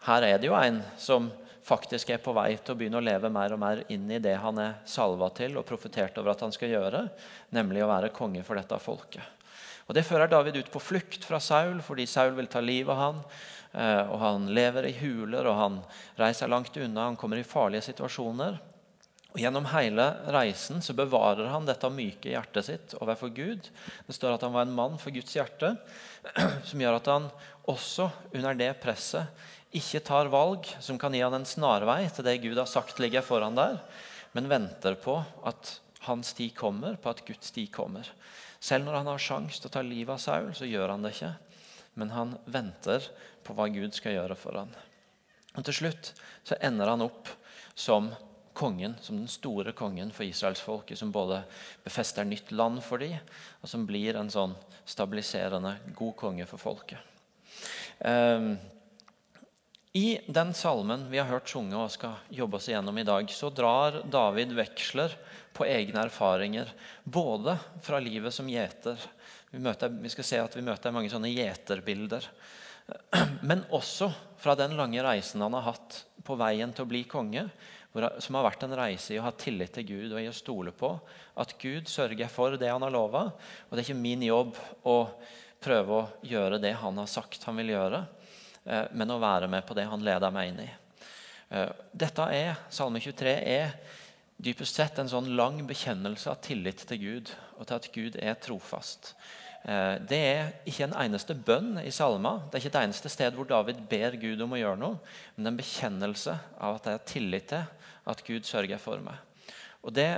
her 0.07 0.27
er 0.27 0.43
det 0.43 0.51
jo 0.51 0.59
en 0.59 0.83
som 1.01 1.31
faktisk 1.67 2.13
er 2.15 2.21
på 2.23 2.35
vei 2.37 2.53
til 2.59 2.75
å 2.75 2.79
begynne 2.79 3.01
å 3.01 3.07
leve 3.07 3.31
mer 3.33 3.55
og 3.57 3.63
mer 3.63 3.81
inn 3.91 4.05
i 4.13 4.21
det 4.23 4.37
han 4.39 4.61
er 4.63 4.77
salva 4.87 5.33
til 5.35 5.57
og 5.59 5.67
profetert 5.67 6.19
over 6.21 6.35
at 6.35 6.45
han 6.45 6.55
skal 6.55 6.71
gjøre, 6.71 7.07
nemlig 7.57 7.83
å 7.83 7.91
være 7.91 8.13
konge 8.15 8.45
for 8.47 8.59
dette 8.59 8.79
folket. 8.83 9.25
Og 9.87 9.95
Det 9.95 10.07
fører 10.07 10.31
David 10.31 10.59
ut 10.59 10.71
på 10.73 10.83
flukt 10.83 11.25
fra 11.25 11.41
Saul 11.43 11.81
fordi 11.85 12.07
Saul 12.11 12.35
vil 12.39 12.51
ta 12.51 12.61
livet 12.61 12.93
av 12.95 13.03
han. 13.03 13.21
Eh, 13.73 14.03
og 14.07 14.19
Han 14.23 14.49
lever 14.55 14.89
i 14.89 14.97
huler 14.99 15.47
og 15.47 15.61
han 15.61 15.83
reiser 16.19 16.51
langt 16.51 16.77
unna. 16.77 17.11
Han 17.11 17.19
kommer 17.21 17.39
i 17.39 17.47
farlige 17.47 17.87
situasjoner. 17.91 18.59
Og 19.37 19.43
Gjennom 19.43 19.67
hele 19.69 20.07
reisen 20.33 20.81
så 20.81 20.95
bevarer 20.97 21.51
han 21.53 21.67
dette 21.69 21.91
myke 21.93 22.33
hjertet 22.33 22.67
sitt 22.71 22.95
overfor 23.03 23.29
Gud. 23.37 23.69
Det 24.07 24.17
står 24.17 24.39
at 24.39 24.47
han 24.47 24.55
var 24.57 24.65
en 24.65 24.73
mann 24.75 24.97
for 24.99 25.13
Guds 25.13 25.37
hjerte, 25.37 25.75
som 26.69 26.81
gjør 26.81 26.97
at 26.97 27.11
han 27.13 27.29
også 27.69 28.09
under 28.33 28.57
det 28.57 28.73
presset 28.81 29.29
ikke 29.77 30.01
tar 30.07 30.31
valg 30.33 30.69
som 30.81 30.99
kan 30.99 31.15
gi 31.15 31.21
han 31.21 31.35
en 31.37 31.49
snarvei 31.49 32.07
til 32.15 32.25
det 32.25 32.39
Gud 32.45 32.57
har 32.57 32.69
sagt 32.71 33.01
ligger 33.03 33.25
foran 33.25 33.59
der, 33.59 33.81
men 34.33 34.49
venter 34.49 34.97
på 35.01 35.19
at 35.45 35.79
hans 36.07 36.33
tid 36.39 36.55
kommer, 36.57 36.97
på 36.97 37.11
at 37.11 37.25
Guds 37.27 37.51
tid 37.51 37.69
kommer. 37.75 38.07
Selv 38.61 38.87
når 38.87 39.01
han 39.01 39.11
har 39.11 39.23
sjanse 39.23 39.61
til 39.61 39.71
å 39.71 39.75
ta 39.77 39.83
livet 39.85 40.15
av 40.17 40.23
Saul, 40.23 40.53
så 40.57 40.69
gjør 40.69 40.95
han 40.95 41.05
det 41.05 41.15
ikke. 41.17 41.33
Men 41.97 42.13
han 42.13 42.37
venter 42.51 43.09
på 43.47 43.57
hva 43.57 43.69
Gud 43.73 43.95
skal 43.97 44.17
gjøre 44.17 44.37
for 44.39 44.59
ham. 44.61 44.73
Og 45.57 45.65
Til 45.65 45.79
slutt 45.81 46.13
så 46.45 46.59
ender 46.65 46.91
han 46.93 47.05
opp 47.05 47.31
som 47.77 48.11
kongen, 48.57 48.97
som 49.05 49.19
den 49.19 49.29
store 49.29 49.73
kongen 49.77 50.11
for 50.17 50.25
israelsfolket, 50.25 50.99
som 50.99 51.13
både 51.13 51.43
befester 51.85 52.25
nytt 52.25 52.53
land 52.57 52.81
for 52.85 53.01
dem, 53.01 53.19
og 53.61 53.69
som 53.69 53.85
blir 53.89 54.17
en 54.17 54.33
sånn 54.33 54.55
stabiliserende, 54.89 55.75
god 55.97 56.17
konge 56.17 56.47
for 56.49 56.61
folket. 56.61 57.13
Um, 58.01 58.57
I 59.97 60.19
den 60.27 60.51
salmen 60.55 61.07
vi 61.09 61.19
har 61.19 61.31
hørt 61.31 61.49
sunge 61.49 61.79
og 61.81 61.89
skal 61.95 62.19
jobbe 62.29 62.59
oss 62.59 62.67
igjennom 62.69 62.99
i 63.01 63.05
dag, 63.07 63.31
så 63.33 63.49
drar 63.49 64.03
David 64.13 64.51
veksler 64.53 65.15
på 65.57 65.65
egne 65.65 66.03
erfaringer, 66.05 66.69
både 67.03 67.55
fra 67.81 68.01
livet 68.03 68.35
som 68.37 68.51
gjeter 68.51 69.01
vi, 69.51 69.63
møter, 69.63 69.89
vi 69.89 70.11
skal 70.13 70.27
se 70.29 70.41
at 70.43 70.57
vi 70.59 70.65
møter 70.67 70.93
mange 70.93 71.09
sånne 71.09 71.31
gjeterbilder. 71.33 72.27
Men 73.49 73.65
også 73.73 74.11
fra 74.43 74.53
den 74.59 74.77
lange 74.77 75.01
reisen 75.07 75.41
han 75.41 75.57
har 75.57 75.65
hatt 75.71 76.03
på 76.27 76.37
veien 76.37 76.75
til 76.77 76.85
å 76.85 76.91
bli 76.91 77.07
konge, 77.09 77.47
som 78.21 78.37
har 78.37 78.45
vært 78.51 78.67
en 78.67 78.77
reise 78.77 79.15
i 79.15 79.21
å 79.21 79.25
ha 79.25 79.33
tillit 79.33 79.73
til 79.79 79.89
Gud 79.89 80.11
og 80.11 80.21
i 80.21 80.29
å 80.29 80.37
stole 80.37 80.77
på 80.77 80.93
at 81.41 81.57
Gud 81.63 81.89
sørger 81.89 82.29
for 82.29 82.59
det 82.61 82.69
han 82.69 82.85
har 82.85 82.93
lova. 82.93 83.31
Og 83.33 83.73
det 83.73 83.81
er 83.81 83.89
ikke 83.89 84.03
min 84.03 84.29
jobb 84.29 84.53
å 84.85 84.99
prøve 85.65 86.03
å 86.03 86.27
gjøre 86.27 86.61
det 86.61 86.77
han 86.83 87.01
har 87.01 87.09
sagt 87.09 87.49
han 87.49 87.57
vil 87.63 87.73
gjøre, 87.73 88.05
men 88.67 89.13
å 89.15 89.21
være 89.23 89.47
med 89.51 89.63
på 89.67 89.77
det 89.79 89.85
han 89.87 90.03
leder 90.03 90.33
meg 90.35 90.51
inn 90.51 90.65
i. 90.65 90.71
Eh, 91.49 91.71
dette 91.95 92.27
er, 92.35 92.59
Salme 92.75 93.01
23 93.03 93.33
er 93.47 93.75
dypest 94.37 94.77
sett 94.77 94.99
en 94.99 95.11
sånn 95.11 95.31
lang 95.39 95.63
bekjennelse 95.69 96.31
av 96.33 96.41
tillit 96.45 96.83
til 96.89 97.01
Gud 97.01 97.33
og 97.57 97.69
til 97.69 97.77
at 97.77 97.91
Gud 97.95 98.19
er 98.21 98.39
trofast. 98.43 99.13
Eh, 99.63 99.95
det 100.11 100.19
er 100.19 100.51
ikke 100.69 100.89
en 100.89 100.99
eneste 101.07 101.37
bønn 101.39 101.79
i 101.85 101.95
salma. 101.95 102.37
Det 102.47 102.59
er 102.59 102.65
ikke 102.65 102.75
et 102.75 102.83
eneste 102.83 103.13
sted 103.13 103.39
hvor 103.39 103.49
David 103.49 103.85
ber 103.91 104.19
Gud 104.21 104.43
om 104.43 104.57
å 104.57 104.61
gjøre 104.61 104.81
noe, 104.83 104.99
men 105.37 105.53
en 105.53 105.61
bekjennelse 105.61 106.35
av 106.59 106.81
at 106.81 106.91
jeg 106.91 106.99
har 106.99 107.11
tillit 107.13 107.51
til 107.55 107.95
at 108.07 108.27
Gud 108.27 108.47
sørger 108.47 108.83
for 108.83 109.03
meg. 109.03 109.23
Og 109.87 109.95
det, 109.95 110.11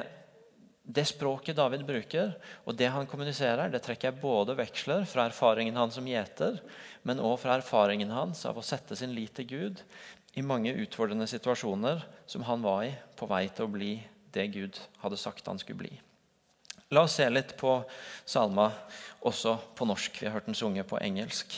det 0.89 1.05
språket 1.05 1.59
David 1.59 1.83
bruker, 1.85 2.31
og 2.65 2.77
det 2.79 2.89
han 2.89 3.07
kommuniserer, 3.07 3.69
det 3.69 3.83
trekker 3.85 4.09
jeg 4.09 4.21
både 4.23 4.57
veksler 4.57 5.05
fra 5.09 5.27
erfaringen 5.29 5.77
hans 5.77 5.99
som 5.99 6.07
gjeter, 6.09 6.63
men 7.05 7.21
òg 7.21 7.37
fra 7.43 7.59
erfaringen 7.59 8.13
hans 8.15 8.47
av 8.49 8.57
å 8.57 8.65
sette 8.65 8.97
sin 8.97 9.13
lit 9.13 9.35
til 9.37 9.51
Gud 9.51 9.83
i 10.41 10.45
mange 10.45 10.73
utfordrende 10.81 11.29
situasjoner 11.29 12.01
som 12.27 12.47
han 12.49 12.65
var 12.65 12.87
i 12.87 12.95
på 13.19 13.29
vei 13.29 13.45
til 13.53 13.69
å 13.69 13.75
bli 13.75 13.93
det 14.33 14.47
Gud 14.55 14.81
hadde 15.03 15.21
sagt 15.21 15.49
han 15.49 15.61
skulle 15.61 15.83
bli. 15.85 15.93
La 16.97 17.05
oss 17.05 17.19
se 17.19 17.27
litt 17.29 17.53
på 17.61 17.75
salma 18.25 18.71
også 19.29 19.59
på 19.77 19.85
norsk. 19.89 20.23
Vi 20.23 20.29
har 20.29 20.39
hørt 20.39 20.49
den 20.49 20.57
sunge 20.57 20.87
på 20.89 21.01
engelsk. 21.05 21.53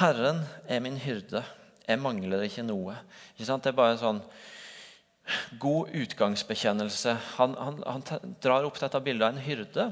Herren 0.00 0.42
er 0.66 0.82
min 0.82 0.98
hyrde, 0.98 1.44
jeg 1.86 2.02
mangler 2.02 2.42
ikke 2.48 2.66
noe. 2.66 2.96
Ikke 3.38 3.60
det 3.62 3.70
er 3.70 3.78
bare 3.78 3.98
sånn 4.00 4.18
god 5.58 5.92
utgangsbekjennelse. 5.96 7.16
Han, 7.36 7.56
han, 7.58 7.82
han 7.86 8.34
drar 8.42 8.66
opp 8.68 8.78
dette 8.80 9.00
bildet 9.04 9.26
av 9.26 9.34
en 9.34 9.44
hyrde, 9.44 9.90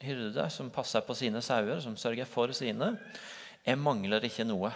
hyrde 0.00 0.46
som 0.52 0.70
passer 0.72 1.04
på 1.04 1.16
sine 1.16 1.42
sauer, 1.44 1.80
som 1.84 1.96
sørger 2.00 2.28
for 2.28 2.52
sine. 2.56 2.94
Jeg 3.66 3.80
mangler 3.80 4.24
ikke 4.26 4.46
noe. 4.48 4.72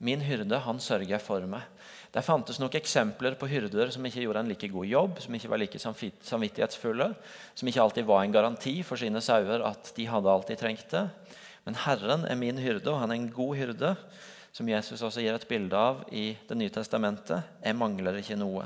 Min 0.00 0.22
hyrde, 0.24 0.56
han 0.64 0.78
sørger 0.80 1.20
for 1.20 1.44
meg. 1.48 1.66
Det 2.10 2.24
fantes 2.24 2.58
nok 2.58 2.74
eksempler 2.78 3.36
på 3.38 3.46
hyrder 3.50 3.92
som 3.92 4.06
ikke 4.08 4.24
gjorde 4.24 4.42
en 4.42 4.48
like 4.48 4.70
god 4.72 4.88
jobb, 4.88 5.20
som 5.20 5.36
ikke 5.36 5.50
var 5.52 5.60
like 5.60 5.78
samvittighetsfulle, 5.78 7.10
som 7.54 7.68
ikke 7.68 7.84
alltid 7.84 8.08
var 8.08 8.24
en 8.24 8.34
garanti 8.34 8.80
for 8.86 8.98
sine 9.00 9.20
sauer 9.22 9.62
at 9.68 9.92
de 9.96 10.08
hadde 10.08 10.32
alt 10.32 10.48
de 10.48 10.56
trengte. 10.58 11.04
Men 11.68 11.76
Herren 11.84 12.24
er 12.24 12.40
min 12.40 12.58
hyrde, 12.58 12.88
og 12.88 13.02
han 13.02 13.12
er 13.12 13.20
en 13.20 13.30
god 13.30 13.56
hyrde, 13.60 13.94
som 14.56 14.68
Jesus 14.72 15.04
også 15.04 15.22
gir 15.22 15.36
et 15.36 15.46
bilde 15.46 15.76
av 15.76 16.02
i 16.10 16.32
Det 16.48 16.56
nye 16.58 16.72
testamentet. 16.74 17.44
Jeg 17.62 17.76
mangler 17.78 18.18
ikke 18.18 18.40
noe. 18.40 18.64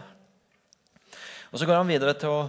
Og 1.54 1.60
Så 1.60 1.68
går 1.70 1.76
han 1.78 1.86
videre 1.86 2.16
til 2.18 2.32
å 2.34 2.46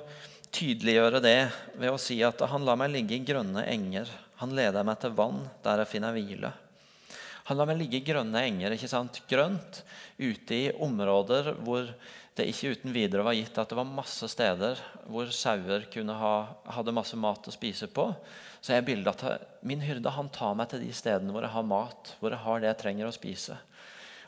tydeliggjøre 0.50 1.20
det 1.22 1.40
ved 1.78 1.92
å 1.94 1.98
si 2.02 2.16
at 2.26 2.40
han 2.50 2.64
lar 2.66 2.80
meg 2.82 2.90
ligge 2.90 3.14
i 3.20 3.22
grønne 3.22 3.62
enger. 3.70 4.10
Han 4.42 4.56
leder 4.58 4.82
meg 4.88 4.98
til 4.98 5.14
vann 5.14 5.44
der 5.62 5.84
jeg 5.84 5.92
finner 5.92 6.16
hvile. 6.16 6.50
Han 7.46 7.60
lar 7.60 7.70
meg 7.70 7.78
ligge 7.84 8.00
i 8.00 8.08
grønne 8.08 8.42
enger. 8.42 8.74
ikke 8.74 8.90
sant? 8.90 9.20
Grønt 9.30 9.84
ute 10.18 10.58
i 10.58 10.72
områder 10.74 11.52
hvor 11.62 11.86
det 12.36 12.48
ikke 12.50 12.74
uten 12.74 12.96
videre 12.98 13.28
var 13.28 13.38
gitt 13.38 13.62
at 13.62 13.70
det 13.70 13.78
var 13.78 13.86
masse 13.86 14.26
steder 14.32 14.82
hvor 15.06 15.30
sauer 15.30 15.86
ha, 16.10 16.34
hadde 16.74 16.98
masse 16.98 17.16
mat 17.16 17.46
å 17.46 17.54
spise 17.54 17.86
på. 17.86 18.08
Så 18.58 18.74
er 18.74 18.90
bildet 18.90 19.22
at 19.22 19.62
min 19.62 19.86
hyrde 19.86 20.18
han 20.18 20.34
tar 20.34 20.58
meg 20.58 20.74
til 20.74 20.82
de 20.82 20.90
stedene 20.90 21.30
hvor 21.30 21.46
jeg 21.46 21.54
har 21.54 21.74
mat, 21.78 22.16
hvor 22.18 22.34
jeg 22.34 22.42
har 22.42 22.58
det 22.58 22.74
jeg 22.74 22.82
trenger 22.82 23.14
å 23.14 23.14
spise. 23.14 23.62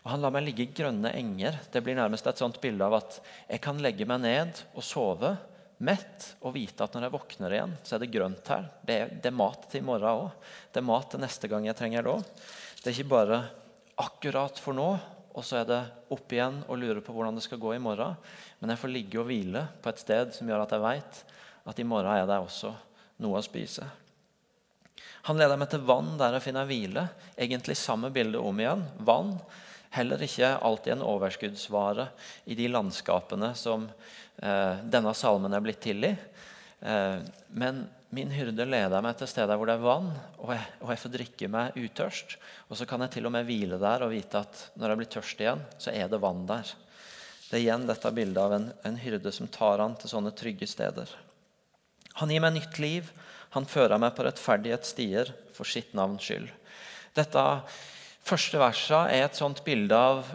Og 0.08 0.14
Han 0.14 0.22
lar 0.24 0.32
meg 0.32 0.46
ligge 0.46 0.64
i 0.64 0.72
grønne 0.72 1.12
enger. 1.20 1.58
Det 1.68 1.82
blir 1.84 1.98
nærmest 2.00 2.30
et 2.32 2.40
sånt 2.40 2.62
bilde 2.64 2.86
av 2.86 2.94
at 2.96 3.18
jeg 3.50 3.60
kan 3.66 3.82
legge 3.84 4.06
meg 4.08 4.22
ned 4.24 4.62
og 4.72 4.86
sove 4.88 5.34
mett 5.84 6.30
og 6.48 6.54
vite 6.56 6.86
at 6.86 6.96
når 6.96 7.10
jeg 7.10 7.14
våkner 7.18 7.56
igjen, 7.58 7.74
så 7.84 7.98
er 7.98 8.06
det 8.06 8.14
grønt 8.14 8.48
her. 8.54 8.70
Det 8.88 8.96
er, 8.96 9.12
det 9.12 9.28
er 9.28 9.36
mat 9.36 9.68
til 9.68 9.84
i 9.84 9.86
morgen 9.90 10.24
òg. 10.24 10.48
Det 10.72 10.80
er 10.80 10.88
mat 10.88 11.12
til 11.12 11.22
neste 11.26 11.52
gang 11.52 11.68
jeg 11.68 11.76
trenger 11.76 12.08
òg. 12.14 12.24
Det 12.80 12.88
er 12.88 12.96
ikke 12.96 13.12
bare 13.18 13.42
akkurat 14.00 14.64
for 14.64 14.80
nå, 14.80 14.88
og 15.36 15.44
så 15.44 15.60
er 15.60 15.68
det 15.74 15.84
opp 16.16 16.34
igjen 16.34 16.64
og 16.66 16.80
lure 16.80 17.04
på 17.04 17.12
hvordan 17.12 17.36
det 17.36 17.44
skal 17.44 17.60
gå 17.62 17.76
i 17.76 17.84
morgen. 17.84 18.16
Men 18.62 18.72
jeg 18.72 18.82
får 18.86 18.96
ligge 18.96 19.20
og 19.20 19.28
hvile 19.28 19.68
på 19.84 19.92
et 19.92 20.02
sted 20.08 20.34
som 20.40 20.48
gjør 20.48 20.64
at 20.64 20.74
jeg 20.78 20.86
vet 20.88 21.22
at 21.68 21.84
i 21.84 21.90
morgen 21.92 22.16
er 22.16 22.32
det 22.32 22.42
også 22.48 22.72
noe 23.28 23.44
å 23.44 23.46
spise. 23.46 23.92
Han 25.28 25.36
leder 25.36 25.60
meg 25.60 25.68
til 25.68 25.84
vann 25.84 26.16
der 26.16 26.40
jeg 26.40 26.48
finner 26.48 26.72
hvile. 26.72 27.10
Egentlig 27.36 27.76
samme 27.76 28.10
bilde 28.16 28.40
om 28.40 28.64
igjen. 28.64 28.88
Vann. 29.04 29.36
Heller 29.98 30.22
ikke 30.24 30.54
alltid 30.62 30.94
en 30.96 31.06
overskuddsvare 31.06 32.08
i 32.46 32.58
de 32.58 32.70
landskapene 32.70 33.52
som 33.58 33.90
eh, 33.90 34.84
denne 34.86 35.14
salmen 35.18 35.54
er 35.58 35.64
blitt 35.66 35.82
til 35.84 36.06
i. 36.06 36.14
Eh, 36.86 37.20
men 37.58 37.86
Min 38.10 38.30
hyrde 38.32 38.64
leder 38.64 39.04
meg 39.04 39.18
til 39.20 39.28
steder 39.28 39.60
hvor 39.60 39.68
det 39.68 39.76
er 39.76 39.84
vann, 39.84 40.08
og 40.40 40.54
jeg, 40.56 40.64
og 40.80 40.92
jeg, 40.94 41.00
får 41.02 41.12
drikke 41.12 41.48
meg 41.52 41.76
utørst. 41.76 42.38
Og 42.72 42.80
så 42.80 42.86
kan 42.88 43.04
jeg 43.04 43.18
til 43.18 43.28
og 43.28 43.34
med 43.36 43.48
hvile 43.50 43.80
der 43.82 44.06
og 44.06 44.14
vite 44.14 44.40
at 44.46 44.62
når 44.80 44.94
jeg 44.94 45.00
blir 45.02 45.10
tørst 45.18 45.42
igjen, 45.44 45.64
så 45.76 45.92
er 45.92 46.08
det 46.08 46.22
vann 46.24 46.46
der. 46.48 46.72
Det 47.50 47.58
er 47.58 47.66
igjen 47.66 47.88
dette 47.88 48.12
bildet 48.16 48.40
av 48.40 48.56
en, 48.56 48.70
en 48.88 49.00
hyrde 49.02 49.34
som 49.36 49.52
tar 49.52 49.84
han 49.84 49.98
til 50.00 50.12
sånne 50.14 50.32
trygge 50.40 50.70
steder. 50.72 51.12
Han 52.22 52.32
gir 52.32 52.44
meg 52.44 52.56
nytt 52.56 52.80
liv. 52.80 53.12
Han 53.56 53.68
fører 53.68 54.00
meg 54.00 54.16
på 54.16 54.24
rettferdighetsstier 54.28 55.34
for 55.56 55.68
sitt 55.68 55.92
navns 55.96 56.24
skyld. 56.24 56.48
Dette 57.16 57.44
første 58.28 58.60
verset 58.60 59.14
er 59.14 59.26
et 59.26 59.40
sånt 59.40 59.64
bilde 59.66 59.96
av 59.96 60.28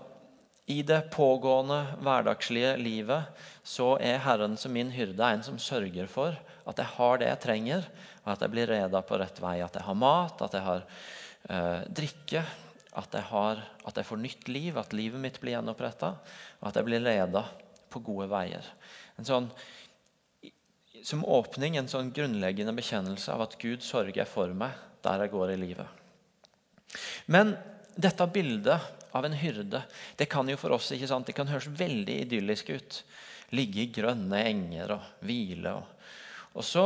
i 0.71 0.81
det 0.87 1.01
pågående 1.13 1.81
hverdagslige 2.01 2.77
livet 2.81 3.43
så 3.67 3.97
er 4.01 4.23
Herren 4.23 4.55
som 4.59 4.73
min 4.73 4.93
hyrde 4.95 5.27
en 5.27 5.43
som 5.45 5.59
sørger 5.61 6.09
for 6.11 6.37
at 6.69 6.79
jeg 6.79 6.95
har 6.97 7.19
det 7.19 7.29
jeg 7.29 7.43
trenger, 7.43 7.89
og 8.23 8.33
at 8.35 8.45
jeg 8.45 8.53
blir 8.53 8.71
reda 8.71 9.03
på 9.05 9.19
rett 9.19 9.41
vei. 9.43 9.57
At 9.65 9.75
jeg 9.75 9.87
har 9.87 9.99
mat, 9.99 10.45
at 10.47 10.55
jeg 10.55 10.65
har 10.67 10.85
eh, 11.51 11.83
drikke, 11.91 12.45
at 13.03 13.17
jeg, 13.19 13.27
har, 13.33 13.63
at 13.83 13.99
jeg, 13.99 14.07
får 14.07 14.21
nytt 14.23 14.49
liv, 14.53 14.79
at 14.79 14.95
livet 14.95 15.21
mitt 15.21 15.41
blir 15.43 15.57
gjenoppretta, 15.57 16.13
og 16.61 16.71
at 16.71 16.79
jeg 16.79 16.87
blir 16.87 17.03
leda 17.03 17.45
på 17.93 18.03
gode 18.05 18.29
veier. 18.31 18.69
En 19.19 19.27
sånn, 19.27 19.51
som 21.03 21.27
åpning 21.27 21.81
en 21.81 21.91
sånn 21.91 22.13
grunnleggende 22.15 22.75
bekjennelse 22.77 23.35
av 23.35 23.49
at 23.49 23.59
Gud 23.61 23.83
sørger 23.83 24.29
for 24.31 24.55
meg 24.55 24.79
der 25.03 25.25
jeg 25.25 25.35
går 25.35 25.57
i 25.57 25.59
livet. 25.59 26.01
Men 27.27 27.57
dette 27.95 28.27
bildet 28.33 28.91
av 29.13 29.27
en 29.27 29.37
hyrde 29.37 29.83
det 30.17 30.29
kan 30.33 30.49
jo 30.49 30.57
for 30.61 30.75
oss 30.77 30.93
ikke 30.95 31.11
sant, 31.11 31.27
det 31.29 31.37
kan 31.37 31.51
høres 31.51 31.69
veldig 31.69 32.23
idyllisk 32.27 32.71
ut. 32.73 33.03
Ligge 33.53 33.83
i 33.85 33.91
grønne 33.93 34.39
enger 34.49 34.95
og 34.97 35.27
hvile. 35.27 35.75
og 35.77 36.03
og 36.53 36.65
så 36.65 36.85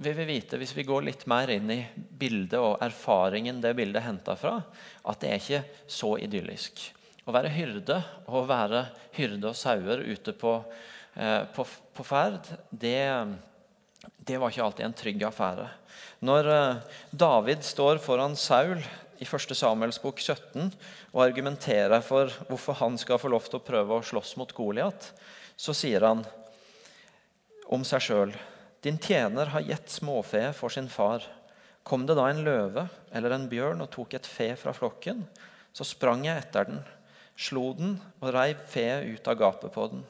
vil 0.00 0.16
vi 0.16 0.26
vite, 0.28 0.58
hvis 0.60 0.74
vi 0.76 0.84
går 0.84 1.06
litt 1.06 1.24
mer 1.28 1.50
inn 1.52 1.70
i 1.72 1.80
bildet 1.96 2.58
og 2.60 2.82
erfaringen 2.84 3.62
det 3.64 3.74
bildet 3.76 4.02
er 4.02 4.08
henta 4.10 4.36
fra, 4.36 4.58
at 5.04 5.22
det 5.22 5.30
er 5.30 5.40
ikke 5.40 5.88
så 5.88 6.16
idyllisk. 6.20 6.82
Å 7.26 7.34
være 7.34 7.52
hyrde 7.54 7.96
og 8.26 8.42
å 8.42 8.46
være 8.48 8.84
hyrde 9.16 9.50
og 9.50 9.58
sauer 9.58 10.04
ute 10.04 10.36
på, 10.36 10.52
eh, 11.16 11.42
på, 11.56 11.66
på 11.96 12.06
ferd, 12.06 12.52
det, 12.70 13.00
det, 14.20 14.36
var 14.38 14.52
ikke 14.52 14.68
alltid 14.68 14.86
en 14.86 14.98
trygg 15.00 15.26
affære. 15.26 15.66
Når 16.28 16.52
eh, 16.52 16.94
David 17.10 17.64
står 17.66 18.00
foran 18.04 18.36
Saul 18.38 18.84
i 19.18 19.26
1. 19.26 19.54
Samuels 19.56 20.00
bok 20.02 20.20
17 20.20 20.70
og 21.12 21.22
argumenterer 21.24 22.02
for 22.04 22.32
hvorfor 22.48 22.78
han 22.82 22.98
skal 23.00 23.20
få 23.22 23.30
lov 23.32 23.48
til 23.48 23.60
å 23.60 23.66
prøve 23.66 23.96
å 23.96 24.04
slåss 24.04 24.36
mot 24.40 24.52
Goliat, 24.56 25.12
så 25.56 25.74
sier 25.76 26.04
han 26.04 26.24
om 27.72 27.84
seg 27.86 28.04
sjøl 28.04 28.36
din 28.86 28.98
tjener 29.02 29.46
har 29.50 29.64
gitt 29.66 29.90
småfe 29.90 30.52
for 30.54 30.70
sin 30.70 30.86
far. 30.88 31.24
Kom 31.82 32.04
det 32.06 32.14
da 32.14 32.28
en 32.30 32.44
løve 32.46 32.84
eller 33.10 33.32
en 33.34 33.48
bjørn 33.50 33.82
og 33.82 33.90
tok 33.90 34.14
et 34.14 34.28
fe 34.30 34.52
fra 34.58 34.70
flokken, 34.76 35.24
så 35.74 35.82
sprang 35.82 36.22
jeg 36.28 36.38
etter 36.38 36.68
den, 36.68 36.84
slo 37.34 37.72
den 37.74 37.96
og 38.20 38.30
reiv 38.36 38.60
feet 38.70 39.08
ut 39.10 39.30
av 39.32 39.40
gapet 39.40 39.74
på 39.74 39.88
den. 39.90 40.04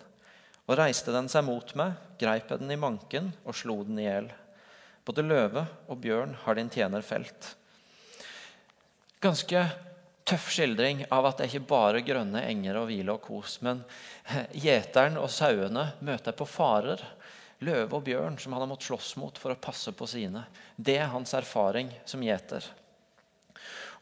Og 0.66 0.76
reiste 0.76 1.14
den 1.14 1.30
seg 1.32 1.46
mot 1.46 1.72
meg, 1.78 1.94
greip 2.20 2.50
jeg 2.52 2.60
den 2.60 2.74
i 2.74 2.80
manken 2.80 3.30
og 3.46 3.56
slo 3.56 3.78
den 3.86 4.02
i 4.02 4.04
hjel. 4.10 4.28
Både 5.06 5.24
løve 5.24 5.64
og 5.86 6.02
bjørn 6.02 6.36
har 6.42 6.58
din 6.58 6.72
tjener 6.72 7.06
felt. 7.06 7.54
Ganske 9.24 9.62
tøff 10.26 10.48
skildring 10.50 11.04
av 11.14 11.28
at 11.28 11.38
det 11.38 11.48
ikke 11.48 11.68
bare 11.70 12.02
grønne 12.04 12.42
enger 12.50 12.80
og 12.80 12.88
hvile 12.90 13.14
og 13.14 13.22
kos, 13.24 13.60
men 13.64 13.84
gjeteren 14.64 15.18
og 15.20 15.30
sauene 15.32 15.92
møter 16.04 16.36
på 16.36 16.48
farer. 16.50 17.02
Løve 17.64 17.96
og 17.96 18.02
bjørn 18.04 18.34
som 18.36 18.52
han 18.52 18.66
har 18.66 18.68
måttet 18.68 18.90
slåss 18.90 19.14
mot 19.16 19.38
for 19.40 19.54
å 19.54 19.60
passe 19.60 19.94
på 19.96 20.08
sine. 20.10 20.42
Det 20.76 20.98
er 21.00 21.08
hans 21.12 21.32
erfaring 21.38 21.88
som 22.04 22.20
gjeter. 22.20 22.66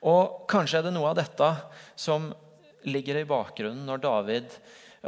Og 0.04 0.42
Kanskje 0.50 0.80
er 0.80 0.88
det 0.88 0.94
noe 0.96 1.12
av 1.12 1.20
dette 1.20 1.50
som 1.94 2.32
ligger 2.84 3.20
i 3.20 3.28
bakgrunnen 3.28 3.86
når 3.86 4.02
David, 4.02 4.58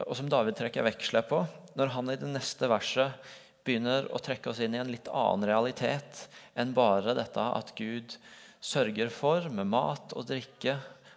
og 0.07 0.15
som 0.17 0.31
David 0.31 0.57
trekker 0.61 0.87
veksler 0.87 1.27
på, 1.27 1.43
når 1.77 1.93
han 1.97 2.13
i 2.13 2.19
det 2.21 2.31
neste 2.31 2.71
verset 2.71 3.35
begynner 3.67 4.07
å 4.15 4.23
trekke 4.23 4.53
oss 4.53 4.63
inn 4.63 4.77
i 4.77 4.81
en 4.81 4.93
litt 4.93 5.11
annen 5.11 5.49
realitet 5.49 6.27
enn 6.55 6.75
bare 6.77 7.17
dette 7.19 7.43
at 7.43 7.75
Gud 7.77 8.15
sørger 8.61 9.11
for 9.13 9.49
med 9.53 9.69
mat 9.71 10.15
og 10.17 10.27
drikke 10.29 10.77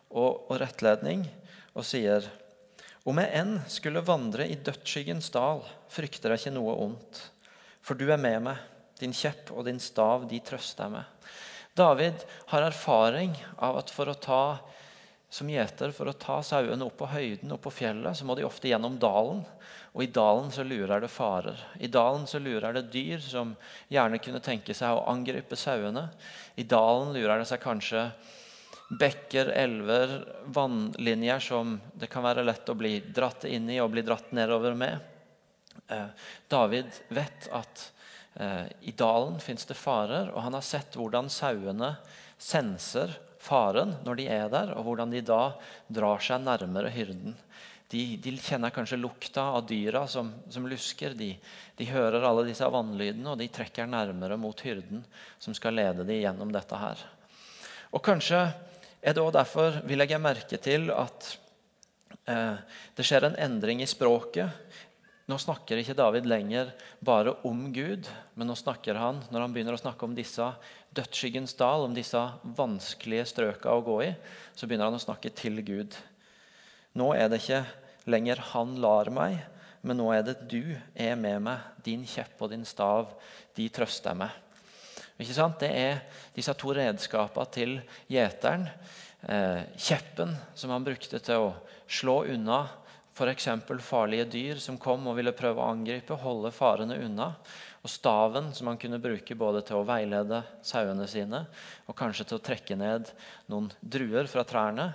og, 0.10 0.50
og 0.50 0.56
rettledning, 0.62 1.26
og 1.78 1.86
sier 1.88 2.26
om 3.08 3.18
jeg 3.22 3.32
enn 3.40 3.54
skulle 3.72 4.04
vandre 4.06 4.46
i 4.46 4.58
dødsskyggens 4.60 5.32
dal, 5.34 5.64
frykter 5.90 6.34
jeg 6.36 6.44
ikke 6.44 6.56
noe 6.58 6.76
ondt. 6.84 7.22
For 7.82 7.98
du 7.98 8.10
er 8.12 8.20
med 8.22 8.44
meg, 8.50 8.60
din 9.00 9.16
kjepp 9.16 9.54
og 9.56 9.66
din 9.70 9.80
stav, 9.82 10.28
de 10.30 10.42
trøster 10.46 10.86
jeg 10.86 10.98
med. 10.98 11.32
David 11.80 12.26
har 12.52 12.66
erfaring 12.68 13.34
av 13.56 13.80
at 13.80 13.94
for 13.94 14.12
å 14.12 14.18
ta 14.20 14.44
som 15.30 15.50
gjeter 15.50 15.94
for 15.94 16.10
å 16.10 16.18
ta 16.18 16.40
sauene 16.46 16.86
opp 16.86 16.98
på 17.00 17.08
høyden 17.12 17.54
opp 17.54 17.68
på 17.68 17.74
fjellet, 17.80 18.18
så 18.18 18.26
må 18.26 18.36
de 18.36 18.46
ofte 18.48 18.70
gjennom 18.72 18.98
dalen. 19.00 19.44
Og 19.94 20.04
i 20.06 20.12
dalen 20.14 20.52
så 20.54 20.64
lurer 20.64 21.02
det 21.02 21.10
farer. 21.12 21.60
I 21.80 21.90
dalen 21.92 22.28
så 22.30 22.40
lurer 22.40 22.76
det 22.76 22.90
dyr 22.94 23.22
som 23.24 23.56
gjerne 23.90 24.22
kunne 24.22 24.42
tenke 24.44 24.76
seg 24.78 24.94
å 24.94 25.08
angripe 25.10 25.58
sauene. 25.58 26.08
I 26.56 26.66
dalen 26.70 27.16
lurer 27.16 27.42
det 27.42 27.48
seg 27.50 27.64
kanskje 27.64 28.06
bekker, 28.90 29.52
elver, 29.54 30.16
vannlinjer 30.46 31.40
som 31.40 31.78
det 31.94 32.10
kan 32.10 32.26
være 32.26 32.46
lett 32.46 32.70
å 32.70 32.78
bli 32.78 33.00
dratt 33.14 33.46
inn 33.50 33.70
i 33.70 33.80
og 33.82 33.92
bli 33.94 34.06
dratt 34.06 34.32
nedover 34.34 34.78
med. 34.78 34.98
Eh, 35.88 36.10
David 36.50 37.02
vet 37.14 37.50
at 37.54 37.84
eh, 38.36 38.66
i 38.90 38.94
dalen 38.98 39.38
fins 39.42 39.66
det 39.70 39.78
farer, 39.78 40.32
og 40.34 40.42
han 40.46 40.58
har 40.58 40.66
sett 40.66 40.98
hvordan 40.98 41.30
sauene 41.34 41.96
senser 42.38 43.14
faren 43.40 43.96
når 44.06 44.20
de 44.20 44.26
er 44.34 44.50
der, 44.52 44.74
og 44.78 44.88
hvordan 44.88 45.14
de 45.14 45.22
da 45.26 45.44
drar 45.88 46.22
seg 46.24 46.42
nærmere 46.46 46.92
hyrden. 46.94 47.38
De, 47.90 48.02
de 48.22 48.36
kjenner 48.38 48.70
kanskje 48.70 49.00
lukta 49.00 49.48
av 49.58 49.64
dyra 49.66 50.04
som, 50.08 50.30
som 50.54 50.68
lusker. 50.70 51.16
De, 51.18 51.32
de, 51.78 51.88
hører 51.90 52.26
alle 52.26 52.46
disse 52.46 52.68
vannlydene, 52.70 53.32
og 53.32 53.40
de 53.42 53.48
trekker 53.50 53.90
nærmere 53.90 54.38
mot 54.38 54.62
hyrden, 54.62 55.02
som 55.42 55.56
skal 55.58 55.74
lede 55.80 56.06
dem 56.06 56.22
gjennom 56.22 56.54
dette 56.54 56.78
her. 56.78 57.02
Og 57.90 58.04
Kanskje 58.06 58.44
er 59.02 59.16
det 59.16 59.24
også 59.24 59.38
derfor 59.40 59.80
vi 59.90 59.98
legger 59.98 60.22
merke 60.22 60.60
til 60.62 60.92
at 60.94 61.32
eh, 62.30 62.62
det 62.94 63.08
skjer 63.08 63.26
en 63.26 63.40
endring 63.42 63.82
i 63.82 63.90
språket. 63.90 64.54
Nå 65.30 65.38
snakker 65.42 65.82
ikke 65.82 65.98
David 65.98 66.30
lenger 66.30 66.72
bare 67.06 67.36
om 67.46 67.68
Gud, 67.74 68.06
men 68.38 68.50
nå 68.50 68.58
snakker 68.58 68.98
han 68.98 69.24
når 69.30 69.46
han 69.46 69.56
begynner 69.56 69.78
å 69.78 69.82
snakke 69.82 70.06
om 70.06 70.14
disse 70.18 70.46
dødsskyggens 70.98 71.58
dal, 71.58 71.86
om 71.86 71.94
disse 71.94 72.22
vanskelige 72.58 73.28
strøka 73.30 73.74
å 73.74 73.84
gå 73.86 74.00
i, 74.08 74.14
så 74.58 74.70
begynner 74.70 74.90
han 74.90 74.98
å 74.98 75.04
snakke 75.04 75.34
til 75.34 75.62
Gud. 75.66 75.98
Nå 76.98 77.12
er 77.14 77.30
det 77.30 77.42
ikke 77.44 77.66
lenger 78.10 78.40
'han 78.40 78.76
lar 78.82 79.10
meg', 79.10 79.46
men 79.84 79.98
nå 79.98 80.12
er 80.14 80.24
det 80.24 80.48
'du 80.48 80.78
er 80.96 81.16
med 81.16 81.42
meg'. 81.42 81.62
Din 81.84 82.06
kjepp 82.06 82.42
og 82.42 82.50
din 82.50 82.66
stav, 82.66 83.14
de 83.56 83.70
trøster 83.70 84.16
meg. 84.16 84.32
Ikke 85.20 85.34
sant? 85.34 85.60
Det 85.60 85.70
er 85.70 86.02
disse 86.36 86.54
to 86.54 86.74
redskapene 86.74 87.52
til 87.52 87.82
gjeteren. 88.10 88.70
Eh, 89.28 89.64
kjeppen 89.78 90.36
som 90.56 90.70
han 90.72 90.84
brukte 90.84 91.20
til 91.20 91.36
å 91.36 91.56
slå 91.88 92.24
unna 92.32 92.70
f.eks. 93.20 93.50
farlige 93.84 94.26
dyr 94.32 94.60
som 94.64 94.78
kom 94.80 95.08
og 95.12 95.18
ville 95.18 95.36
prøve 95.36 95.60
å 95.60 95.74
angripe, 95.74 96.16
holde 96.16 96.54
farene 96.56 96.96
unna. 97.04 97.34
Og 97.80 97.92
staven 97.92 98.50
som 98.56 98.68
han 98.68 98.78
kunne 98.80 99.00
bruke 99.00 99.36
både 99.40 99.62
til 99.64 99.80
å 99.80 99.86
veilede 99.88 100.42
sauene 100.66 101.06
sine 101.08 101.46
og 101.88 101.96
kanskje 101.96 102.26
til 102.28 102.40
å 102.40 102.44
trekke 102.44 102.76
ned 102.76 103.12
noen 103.52 103.70
druer 103.80 104.28
fra 104.28 104.44
trærne 104.48 104.90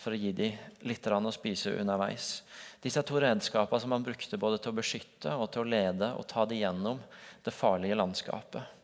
for 0.00 0.16
å 0.16 0.20
gi 0.20 0.32
dem 0.32 0.86
litt 0.88 1.06
å 1.06 1.34
spise 1.36 1.74
underveis. 1.76 2.40
Disse 2.80 3.02
to 3.04 3.20
redskapene 3.20 3.82
som 3.82 3.92
han 3.92 4.04
brukte 4.06 4.40
både 4.40 4.58
til 4.58 4.72
å 4.72 4.78
beskytte 4.78 5.36
og 5.36 5.50
til 5.52 5.66
å 5.66 5.68
lede 5.68 6.14
og 6.16 6.24
ta 6.30 6.46
dem 6.48 6.62
gjennom 6.62 7.02
det 7.44 7.52
farlige 7.52 7.98
landskapet. 8.00 8.76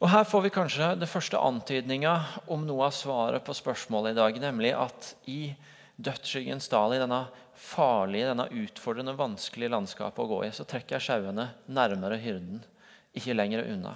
Og 0.00 0.08
Her 0.08 0.24
får 0.24 0.46
vi 0.46 0.54
kanskje 0.54 0.94
det 0.96 1.10
første 1.10 1.36
antydninga 1.36 2.14
om 2.48 2.62
noe 2.64 2.86
av 2.86 2.94
svaret 2.96 3.44
på 3.44 3.52
spørsmålet 3.52 4.14
i 4.14 4.20
dag, 4.20 4.38
nemlig 4.40 4.70
at 4.72 5.10
i 5.28 5.50
dødsskyggens 6.00 6.70
dal, 6.72 6.94
i 6.94 7.02
denne 7.02 7.26
farlige, 7.60 8.30
denne 8.30 8.48
utfordrende, 8.62 9.16
vanskelige 9.18 9.72
landskapet 9.74 10.24
å 10.24 10.30
gå 10.30 10.38
i, 10.46 10.52
så 10.54 10.64
trekker 10.68 10.96
jeg 10.96 11.06
sauene 11.06 11.50
nærmere 11.68 12.18
hyrden, 12.22 12.62
ikke 13.16 13.36
lenger 13.36 13.68
unna. 13.68 13.94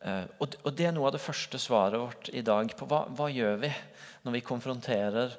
Eh, 0.00 0.24
og 0.38 0.72
Det 0.72 0.88
er 0.88 0.94
noe 0.94 1.10
av 1.10 1.16
det 1.16 1.22
første 1.22 1.58
svaret 1.60 2.00
vårt 2.00 2.30
i 2.32 2.42
dag 2.46 2.70
på 2.78 2.86
hva, 2.88 3.04
hva 3.10 3.28
gjør 3.32 3.58
vi 3.64 3.72
når 4.24 4.36
vi 4.36 4.44
konfronterer 4.46 5.34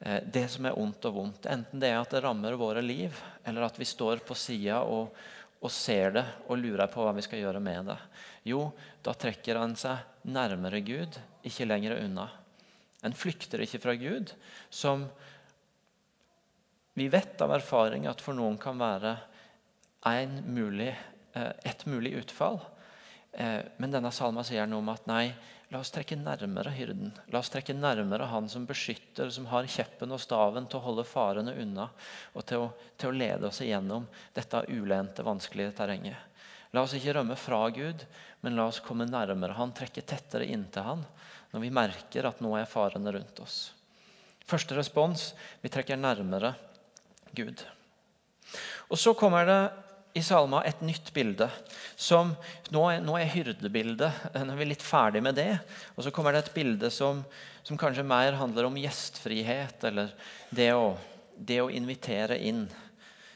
eh, 0.00 0.20
det 0.22 0.46
som 0.52 0.68
er 0.68 0.78
ondt 0.78 1.08
og 1.10 1.18
vondt. 1.18 1.48
Enten 1.50 1.82
det 1.82 1.90
er 1.92 2.00
at 2.00 2.14
det 2.14 2.22
rammer 2.24 2.58
våre 2.58 2.84
liv, 2.84 3.16
eller 3.44 3.66
at 3.66 3.78
vi 3.80 3.88
står 3.88 4.24
på 4.26 4.38
sida 4.38 4.80
og, 4.86 5.12
og, 5.60 5.70
ser 5.72 6.16
det 6.16 6.24
og 6.46 6.60
lurer 6.62 6.90
på 6.92 7.04
hva 7.04 7.14
vi 7.16 7.26
skal 7.26 7.42
gjøre 7.42 7.62
med 7.62 7.92
det. 7.92 8.00
Jo, 8.54 8.70
da 9.04 9.14
trekker 9.14 9.58
han 9.58 9.76
seg 9.78 10.26
nærmere 10.30 10.80
Gud, 10.86 11.18
ikke 11.46 11.68
lenger 11.68 11.98
unna. 12.00 12.30
En 13.04 13.14
flykter 13.14 13.62
ikke 13.62 13.82
fra 13.82 13.94
Gud, 13.98 14.32
som 14.70 15.04
vi 16.96 17.10
vet 17.12 17.40
av 17.44 17.52
erfaring 17.52 18.06
at 18.08 18.22
for 18.24 18.32
noen 18.32 18.56
kan 18.56 18.78
være 18.80 19.18
mulig, 20.48 20.94
eh, 21.34 21.52
et 21.64 21.84
mulig 21.84 22.14
utfall. 22.22 22.56
Eh, 23.32 23.60
men 23.76 23.92
denne 23.92 24.08
salma 24.08 24.40
sier 24.42 24.66
noe 24.66 24.80
om 24.80 24.88
at 24.88 25.04
nei, 25.06 25.34
la 25.68 25.82
oss 25.82 25.90
trekke 25.92 26.16
nærmere 26.16 26.72
hyrden. 26.72 27.12
La 27.28 27.42
oss 27.42 27.50
trekke 27.52 27.74
nærmere 27.76 28.30
han 28.30 28.48
som 28.48 28.64
beskytter, 28.64 29.28
som 29.30 29.44
har 29.50 29.68
kjeppen 29.68 30.14
og 30.14 30.22
staven 30.22 30.70
til 30.70 30.80
å 30.80 30.86
holde 30.86 31.04
farene 31.04 31.52
unna 31.60 31.90
og 32.32 32.46
til 32.48 32.64
å, 32.64 32.70
til 32.96 33.10
å 33.10 33.18
lede 33.18 33.50
oss 33.50 33.60
igjennom 33.60 34.06
dette 34.32 34.64
ulente, 34.72 35.26
vanskelige 35.26 35.76
terrenget. 35.76 36.16
La 36.72 36.80
oss 36.80 36.94
ikke 36.96 37.12
rømme 37.18 37.36
fra 37.36 37.66
Gud, 37.76 38.06
men 38.40 38.56
la 38.56 38.70
oss 38.70 38.80
komme 38.80 39.04
nærmere 39.04 39.58
han, 39.58 39.76
trekke 39.76 40.00
tettere 40.00 40.48
inntil 40.48 40.86
han 40.86 41.04
når 41.52 41.60
vi 41.60 41.76
merker 41.76 42.30
at 42.30 42.40
nå 42.40 42.56
er 42.56 42.64
farene 42.64 43.12
rundt 43.12 43.44
oss. 43.44 43.74
Første 44.48 44.78
respons 44.78 45.34
vi 45.60 45.68
trekker 45.68 46.00
nærmere 46.00 46.54
Gud. 47.36 47.62
Og 48.88 48.98
Så 48.98 49.14
kommer 49.18 49.46
det 49.46 49.60
i 50.16 50.22
salma 50.24 50.62
et 50.64 50.80
nytt 50.80 51.12
bilde. 51.12 51.48
som 51.96 52.32
Nå 52.72 52.84
er, 52.88 53.02
nå 53.04 53.18
er 53.18 53.28
hyrdebildet. 53.28 54.32
Nå 54.32 54.54
er 54.54 54.60
vi 54.60 54.68
litt 54.70 54.84
ferdig 54.84 55.22
med 55.22 55.36
det. 55.36 55.58
Og 55.94 56.06
så 56.06 56.12
kommer 56.14 56.32
det 56.32 56.46
et 56.46 56.54
bilde 56.54 56.90
som, 56.90 57.20
som 57.62 57.76
kanskje 57.76 58.06
mer 58.06 58.38
handler 58.40 58.68
om 58.68 58.78
gjestfrihet, 58.80 59.84
eller 59.84 60.14
det 60.50 60.72
å, 60.72 60.94
det 61.36 61.60
å 61.60 61.70
invitere 61.70 62.40
inn. 62.40 62.64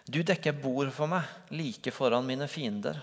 Du 0.09 0.23
dekker 0.25 0.57
bord 0.57 0.89
for 0.95 1.11
meg, 1.11 1.29
like 1.53 1.93
foran 1.93 2.27
mine 2.27 2.49
fiender. 2.49 2.99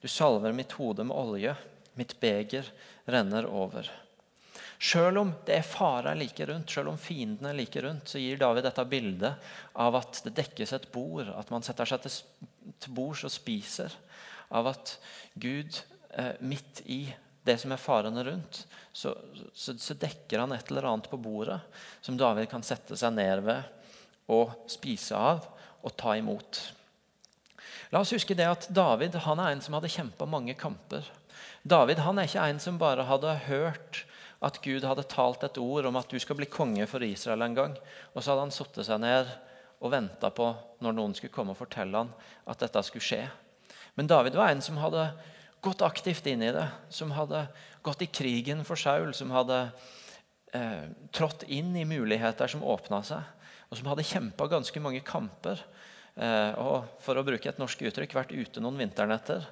Du 0.00 0.08
salver 0.08 0.54
mitt 0.56 0.72
hode 0.78 1.04
med 1.04 1.16
olje. 1.16 1.54
Mitt 1.98 2.16
beger 2.20 2.66
renner 3.04 3.46
over. 3.46 3.90
Selv 4.78 5.18
om 5.24 5.30
det 5.46 5.56
er 5.58 5.66
farer 5.66 6.14
like 6.14 6.46
rundt, 6.46 6.70
selv 6.70 6.92
om 6.92 6.98
fiendene 7.00 7.50
er 7.50 7.58
like 7.58 7.82
rundt, 7.82 8.06
så 8.06 8.20
gir 8.22 8.38
David 8.38 8.62
dette 8.68 8.84
bildet 8.86 9.48
av 9.74 9.96
at 9.98 10.20
det 10.22 10.36
dekkes 10.38 10.74
et 10.76 10.86
bord, 10.94 11.26
at 11.34 11.50
man 11.50 11.66
setter 11.66 11.88
seg 11.88 12.04
til 12.06 12.94
bords 12.94 13.24
og 13.26 13.34
spiser. 13.34 13.94
Av 14.54 14.70
at 14.70 14.94
Gud 15.34 15.80
eh, 16.14 16.38
midt 16.38 16.84
i 16.86 17.02
det 17.48 17.56
som 17.58 17.74
er 17.74 17.82
farene 17.82 18.22
rundt, 18.26 18.62
så, 18.92 19.16
så, 19.50 19.74
så, 19.74 19.96
dekker 19.98 20.44
han 20.44 20.54
et 20.54 20.70
eller 20.70 20.86
annet 20.90 21.10
på 21.10 21.18
bordet 21.20 21.58
som 22.04 22.18
David 22.20 22.48
kan 22.50 22.64
sette 22.66 22.96
seg 22.98 23.14
ned 23.16 23.42
ved 23.46 24.30
og 24.30 24.52
spise 24.70 25.16
av 25.16 25.46
og 25.82 25.94
ta 25.98 26.14
imot. 26.18 26.60
La 27.90 28.02
oss 28.04 28.12
huske 28.12 28.36
det 28.36 28.46
at 28.46 28.68
David 28.74 29.16
han 29.24 29.40
er 29.40 29.54
en 29.54 29.64
som 29.64 29.74
hadde 29.78 29.90
kjempa 29.90 30.28
mange 30.28 30.54
kamper. 30.58 31.06
David 31.66 32.02
han 32.04 32.20
er 32.20 32.28
ikke 32.28 32.46
en 32.50 32.60
som 32.62 32.80
bare 32.80 33.06
hadde 33.08 33.34
hørt 33.48 34.04
at 34.44 34.60
Gud 34.62 34.84
hadde 34.86 35.06
talt 35.10 35.42
et 35.46 35.58
ord 35.58 35.88
om 35.88 35.98
at 35.98 36.10
du 36.10 36.18
skal 36.22 36.38
bli 36.38 36.46
konge 36.50 36.86
for 36.90 37.02
Israel 37.02 37.42
en 37.42 37.56
gang. 37.56 37.74
Og 38.14 38.22
så 38.22 38.32
hadde 38.32 38.46
han 38.46 38.54
satt 38.54 38.78
seg 38.86 39.00
ned 39.02 39.30
og 39.78 39.92
venta 39.94 40.30
på 40.34 40.52
når 40.82 40.94
noen 40.94 41.14
skulle 41.16 41.34
komme 41.34 41.54
og 41.54 41.60
fortelle 41.60 42.04
han 42.04 42.12
at 42.50 42.62
dette 42.62 42.82
skulle 42.86 43.06
skje. 43.06 43.24
Men 43.98 44.10
David 44.10 44.38
var 44.38 44.52
en 44.52 44.62
som 44.62 44.78
hadde 44.78 45.08
gått 45.64 45.82
aktivt 45.82 46.26
inn 46.30 46.44
i 46.46 46.52
det. 46.54 46.68
Som 46.94 47.14
hadde 47.16 47.48
gått 47.82 48.04
i 48.06 48.10
krigen 48.10 48.62
for 48.66 48.78
Saul. 48.78 49.10
Som 49.16 49.34
hadde 49.34 49.64
eh, 50.54 50.86
trådt 51.14 51.42
inn 51.50 51.74
i 51.76 51.86
muligheter 51.88 52.50
som 52.50 52.62
åpna 52.62 53.02
seg. 53.06 53.26
Og 53.68 53.80
som 53.80 53.90
hadde 53.90 54.06
kjempa 54.06 54.46
ganske 54.50 54.82
mange 54.82 55.02
kamper 55.06 55.58
eh, 56.14 56.54
og 56.62 56.86
for 57.02 57.18
å 57.18 57.26
bruke 57.26 57.50
et 57.50 57.58
norsk 57.58 57.82
uttrykk 57.90 58.14
vært 58.20 58.36
ute 58.38 58.62
noen 58.62 58.78
vinternetter. 58.78 59.42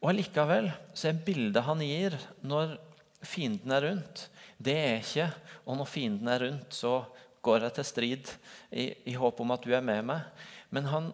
Og 0.00 0.12
Allikevel 0.14 0.70
så 0.94 1.10
er 1.10 1.18
bildet 1.26 1.66
han 1.66 1.82
gir 1.84 2.14
når 2.46 2.78
fienden 3.26 3.72
er 3.74 3.86
rundt, 3.88 4.26
det 4.60 4.76
er 4.76 5.00
ikke 5.00 5.30
og 5.70 5.78
når 5.78 5.88
fienden 5.88 6.30
er 6.30 6.42
rundt, 6.42 6.74
så 6.74 7.00
går 7.44 7.64
jeg 7.64 7.76
til 7.76 7.86
strid 7.86 8.30
i, 8.70 8.90
i 9.12 9.16
håp 9.16 9.40
om 9.40 9.52
at 9.54 9.64
du 9.64 9.72
er 9.76 9.84
med 9.84 10.02
meg. 10.08 10.46
Men 10.74 10.88
han, 10.90 11.10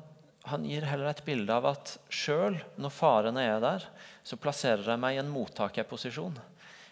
han 0.48 0.64
gir 0.66 0.86
heller 0.88 1.10
et 1.10 1.24
bilde 1.26 1.52
av 1.52 1.68
at 1.70 1.96
sjøl 2.08 2.56
når 2.80 2.94
farene 2.94 3.44
er 3.44 3.60
der, 3.62 3.84
så 4.26 4.38
plasserer 4.40 4.86
jeg 4.94 5.02
meg 5.02 5.16
i 5.16 5.20
en 5.22 5.32
mottakerposisjon. 5.32 6.38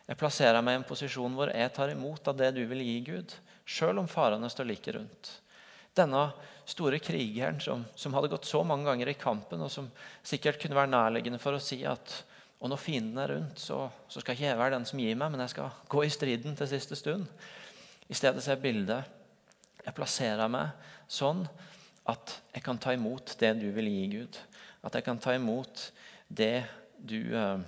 Jeg 0.05 0.20
plasserer 0.20 0.61
meg 0.61 0.77
i 0.77 0.83
en 0.83 0.87
posisjon 0.87 1.38
hvor 1.38 1.53
jeg 1.55 1.72
tar 1.72 1.94
imot 1.94 2.29
av 2.29 2.37
det 2.37 2.53
du 2.59 2.62
vil 2.68 2.85
gi 2.85 2.98
Gud, 3.07 3.33
sjøl 3.64 4.03
om 4.03 4.11
farene 4.11 4.50
står 4.53 4.68
like 4.68 4.92
rundt. 4.92 5.33
Denne 5.96 6.27
store 6.68 6.98
krigeren 7.00 7.61
som, 7.62 7.85
som, 7.96 8.12
hadde 8.16 8.29
gått 8.33 8.48
så 8.48 8.61
mange 8.66 8.88
ganger 8.90 9.09
i 9.09 9.16
kampen, 9.16 9.62
og 9.64 9.72
som 9.72 9.88
sikkert 10.27 10.61
kunne 10.61 10.77
være 10.77 10.92
nærliggende 10.92 11.40
for 11.40 11.57
å 11.57 11.62
si 11.62 11.81
at 11.88 12.18
og 12.61 12.71
når 12.71 12.81
fienden 12.81 13.19
er 13.21 13.35
rundt, 13.35 13.61
så, 13.61 13.88
så 14.09 14.23
skal 14.23 14.37
ikke 14.37 14.47
jeg 14.47 14.59
være 14.59 14.77
den 14.77 14.87
som 14.88 15.01
gir 15.03 15.19
meg, 15.19 15.33
men 15.33 15.43
jeg 15.45 15.53
skal 15.53 15.75
gå 15.90 16.05
i 16.07 16.12
striden 16.12 16.57
til 16.57 16.71
siste 16.71 16.97
stund. 16.97 17.27
I 18.09 18.17
stedet 18.17 18.43
ser 18.45 18.57
jeg 18.57 18.64
bildet 18.64 19.12
jeg 19.85 19.97
plasserer 19.97 20.49
meg 20.49 20.73
sånn 21.11 21.45
at 22.09 22.38
jeg 22.55 22.64
kan 22.64 22.81
ta 22.81 22.95
imot 22.97 23.37
det 23.40 23.53
du 23.61 23.69
vil 23.77 23.88
gi, 23.88 24.05
Gud. 24.19 24.40
At 24.85 24.97
jeg 24.97 25.07
kan 25.07 25.21
ta 25.21 25.35
imot 25.37 25.90
det 26.29 26.64
du, 26.97 27.19
eh, 27.37 27.61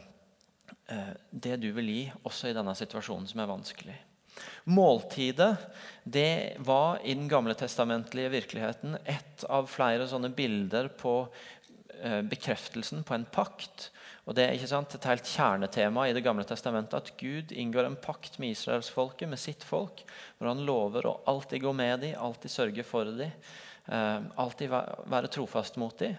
eh, 0.93 1.15
det 1.31 1.57
du 1.61 1.71
vil 1.77 1.93
gi, 1.93 2.03
også 2.25 2.51
i 2.51 2.57
denne 2.57 2.75
situasjonen 2.77 3.29
som 3.29 3.41
er 3.41 3.51
vanskelig. 3.53 3.97
Måltidet 4.69 5.55
det 6.05 6.57
var 6.65 7.01
i 7.05 7.15
den 7.17 7.29
gamle 7.29 7.57
testamentlige 7.57 8.33
virkeligheten 8.35 8.99
et 9.05 9.45
av 9.49 9.69
flere 9.73 10.09
sånne 10.09 10.33
bilder 10.37 10.91
på 10.93 11.19
eh, 12.03 12.21
bekreftelsen 12.21 13.05
på 13.07 13.17
en 13.17 13.29
pakt. 13.33 13.91
Og 14.27 14.35
Det 14.35 14.43
er 14.43 14.57
ikke 14.57 14.71
sant, 14.71 14.95
et 14.95 15.07
helt 15.07 15.29
kjernetema 15.31 16.09
i 16.09 16.15
Det 16.17 16.25
gamle 16.27 16.45
testamentet 16.47 16.97
at 16.99 17.13
Gud 17.21 17.53
inngår 17.55 17.87
en 17.87 17.99
pakt 18.03 18.41
med 18.43 18.57
israelsfolket, 18.57 19.29
med 19.31 19.39
sitt 19.39 19.63
folk, 19.63 20.03
hvor 20.37 20.51
han 20.51 20.65
lover 20.67 21.07
å 21.07 21.21
alltid 21.31 21.63
gå 21.63 21.73
med 21.73 22.03
dem, 22.03 22.17
alltid 22.19 22.51
sørge 22.51 22.87
for 22.87 23.07
dem, 23.07 23.31
eh, 23.87 24.21
alltid 24.35 24.71
være 25.07 25.31
trofast 25.31 25.79
mot 25.79 25.97
dem. 25.99 26.17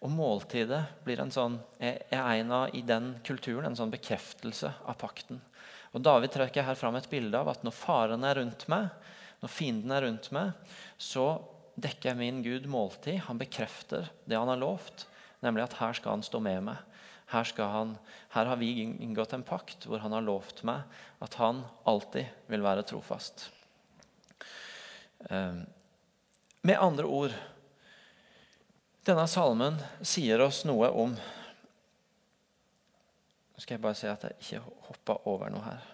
Og 0.00 0.10
måltidet 0.12 0.82
blir 1.04 1.20
en 1.20 1.32
sånn, 1.32 1.58
er 1.80 2.00
av 2.12 2.74
i 2.74 2.82
den 2.82 3.14
kulturen 3.24 3.66
en 3.66 3.76
sånn 3.76 3.92
bekreftelse 3.92 4.72
av 4.86 4.96
pakten. 4.96 5.40
Og 5.92 6.02
David 6.04 6.32
trekker 6.32 6.64
her 6.64 6.74
fram 6.74 6.96
et 6.96 7.08
bilde 7.10 7.36
av 7.36 7.48
at 7.48 7.62
når 7.64 7.72
faren 7.72 8.24
er 8.24 8.36
rundt 8.36 8.66
meg, 8.68 8.88
når 9.42 9.52
fienden 9.52 9.92
er 9.92 10.04
rundt 10.04 10.30
meg, 10.32 10.52
så 10.98 11.42
dekker 11.76 12.16
min 12.16 12.42
Gud 12.42 12.66
måltid. 12.66 13.20
Han 13.28 13.38
bekrefter 13.40 14.08
det 14.24 14.36
han 14.36 14.48
har 14.48 14.60
lovt, 14.60 15.06
nemlig 15.44 15.64
at 15.64 15.78
her 15.80 15.96
skal 15.96 16.16
han 16.16 16.24
stå 16.24 16.40
med 16.40 16.64
meg. 16.70 16.95
Her, 17.32 17.48
han, 17.58 17.96
her 18.30 18.46
har 18.46 18.58
vi 18.60 18.70
inngått 18.82 19.32
en 19.34 19.42
pakt 19.46 19.88
hvor 19.88 19.98
han 19.98 20.14
har 20.14 20.22
lovt 20.22 20.62
meg 20.66 20.86
at 21.24 21.34
han 21.40 21.64
alltid 21.88 22.28
vil 22.46 22.62
være 22.62 22.84
trofast. 22.86 23.48
Ehm, 25.30 25.64
med 26.62 26.78
andre 26.78 27.06
ord 27.10 27.34
denne 29.06 29.26
salmen 29.30 29.78
sier 30.02 30.42
oss 30.42 30.64
noe 30.66 30.90
om 30.90 31.14
nå 33.56 33.62
skal 33.62 33.76
jeg 33.76 33.82
bare 33.82 33.96
si 33.96 34.08
at 34.10 34.24
jeg 34.26 34.36
ikke 34.36 34.88
hoppa 34.90 35.14
over 35.30 35.48
noe 35.48 35.64
her. 35.64 35.84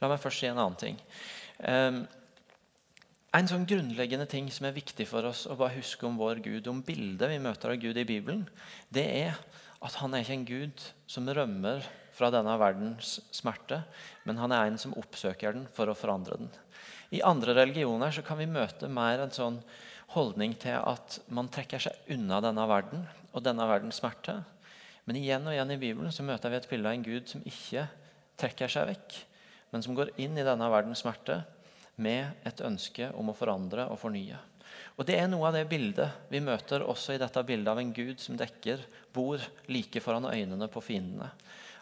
La 0.00 0.08
meg 0.10 0.18
først 0.18 0.42
si 0.42 0.48
en 0.48 0.58
annen 0.58 0.80
ting. 0.80 0.96
En 3.30 3.46
sånn 3.46 3.62
grunnleggende 3.62 4.24
ting 4.26 4.48
som 4.50 4.64
er 4.66 4.74
viktig 4.74 5.04
for 5.06 5.22
oss 5.28 5.44
å 5.46 5.54
bare 5.54 5.76
huske 5.76 6.02
om 6.02 6.16
vår 6.18 6.40
Gud, 6.42 6.66
om 6.66 6.80
bildet 6.82 7.30
vi 7.30 7.36
møter 7.38 7.70
av 7.70 7.76
Gud 7.78 7.98
i 8.00 8.02
Bibelen, 8.02 8.40
det 8.90 9.04
er 9.06 9.36
at 9.78 9.98
han 10.00 10.16
er 10.16 10.24
ikke 10.24 10.34
en 10.34 10.48
Gud 10.48 10.82
som 11.06 11.30
rømmer 11.30 11.86
fra 12.16 12.32
denne 12.34 12.56
verdens 12.58 13.20
smerte, 13.30 13.84
men 14.26 14.40
han 14.42 14.50
er 14.50 14.66
en 14.66 14.80
som 14.82 14.96
oppsøker 14.98 15.54
den 15.54 15.68
for 15.76 15.86
å 15.86 15.94
forandre 15.94 16.40
den. 16.40 16.50
I 17.14 17.22
andre 17.22 17.54
religioner 17.60 18.10
så 18.10 18.24
kan 18.26 18.40
vi 18.40 18.48
møte 18.50 18.90
mer 18.90 19.22
en 19.22 19.36
sånn 19.36 19.60
holdning 20.16 20.58
til 20.58 20.82
at 20.82 21.20
man 21.30 21.52
trekker 21.54 21.86
seg 21.86 22.10
unna 22.10 22.42
denne 22.42 22.66
verden 22.66 23.06
og 23.30 23.46
denne 23.46 23.70
verdens 23.70 24.02
smerte. 24.02 24.40
Men 25.06 25.22
igjen 25.22 25.46
og 25.46 25.54
igjen 25.54 25.70
i 25.70 25.78
Bibelen 25.78 26.10
så 26.10 26.26
møter 26.26 26.50
vi 26.50 26.58
et 26.58 26.68
bilde 26.72 26.90
av 26.90 26.98
en 26.98 27.06
Gud 27.06 27.30
som 27.30 27.46
ikke 27.46 27.86
trekker 28.42 28.74
seg 28.74 28.90
vekk, 28.90 29.22
men 29.70 29.86
som 29.86 29.94
går 29.94 30.16
inn 30.18 30.34
i 30.34 30.46
denne 30.50 30.74
verdens 30.74 31.06
smerte 31.06 31.44
med 32.02 32.46
et 32.48 32.62
ønske 32.64 33.10
om 33.16 33.30
å 33.30 33.36
forandre 33.36 33.86
og 33.92 34.00
fornye. 34.00 34.38
Og 34.96 35.06
Det 35.08 35.16
er 35.16 35.28
noe 35.30 35.48
av 35.48 35.56
det 35.56 35.64
bildet 35.70 36.28
vi 36.32 36.42
møter 36.44 36.84
også 36.84 37.14
i 37.14 37.20
dette 37.20 37.42
bildet 37.46 37.70
av 37.72 37.80
en 37.80 37.92
Gud 37.96 38.20
som 38.20 38.36
dekker 38.38 38.82
bord 39.14 39.42
like 39.72 40.02
foran 40.04 40.28
øynene 40.28 40.68
på 40.72 40.82
fiendene. 40.84 41.30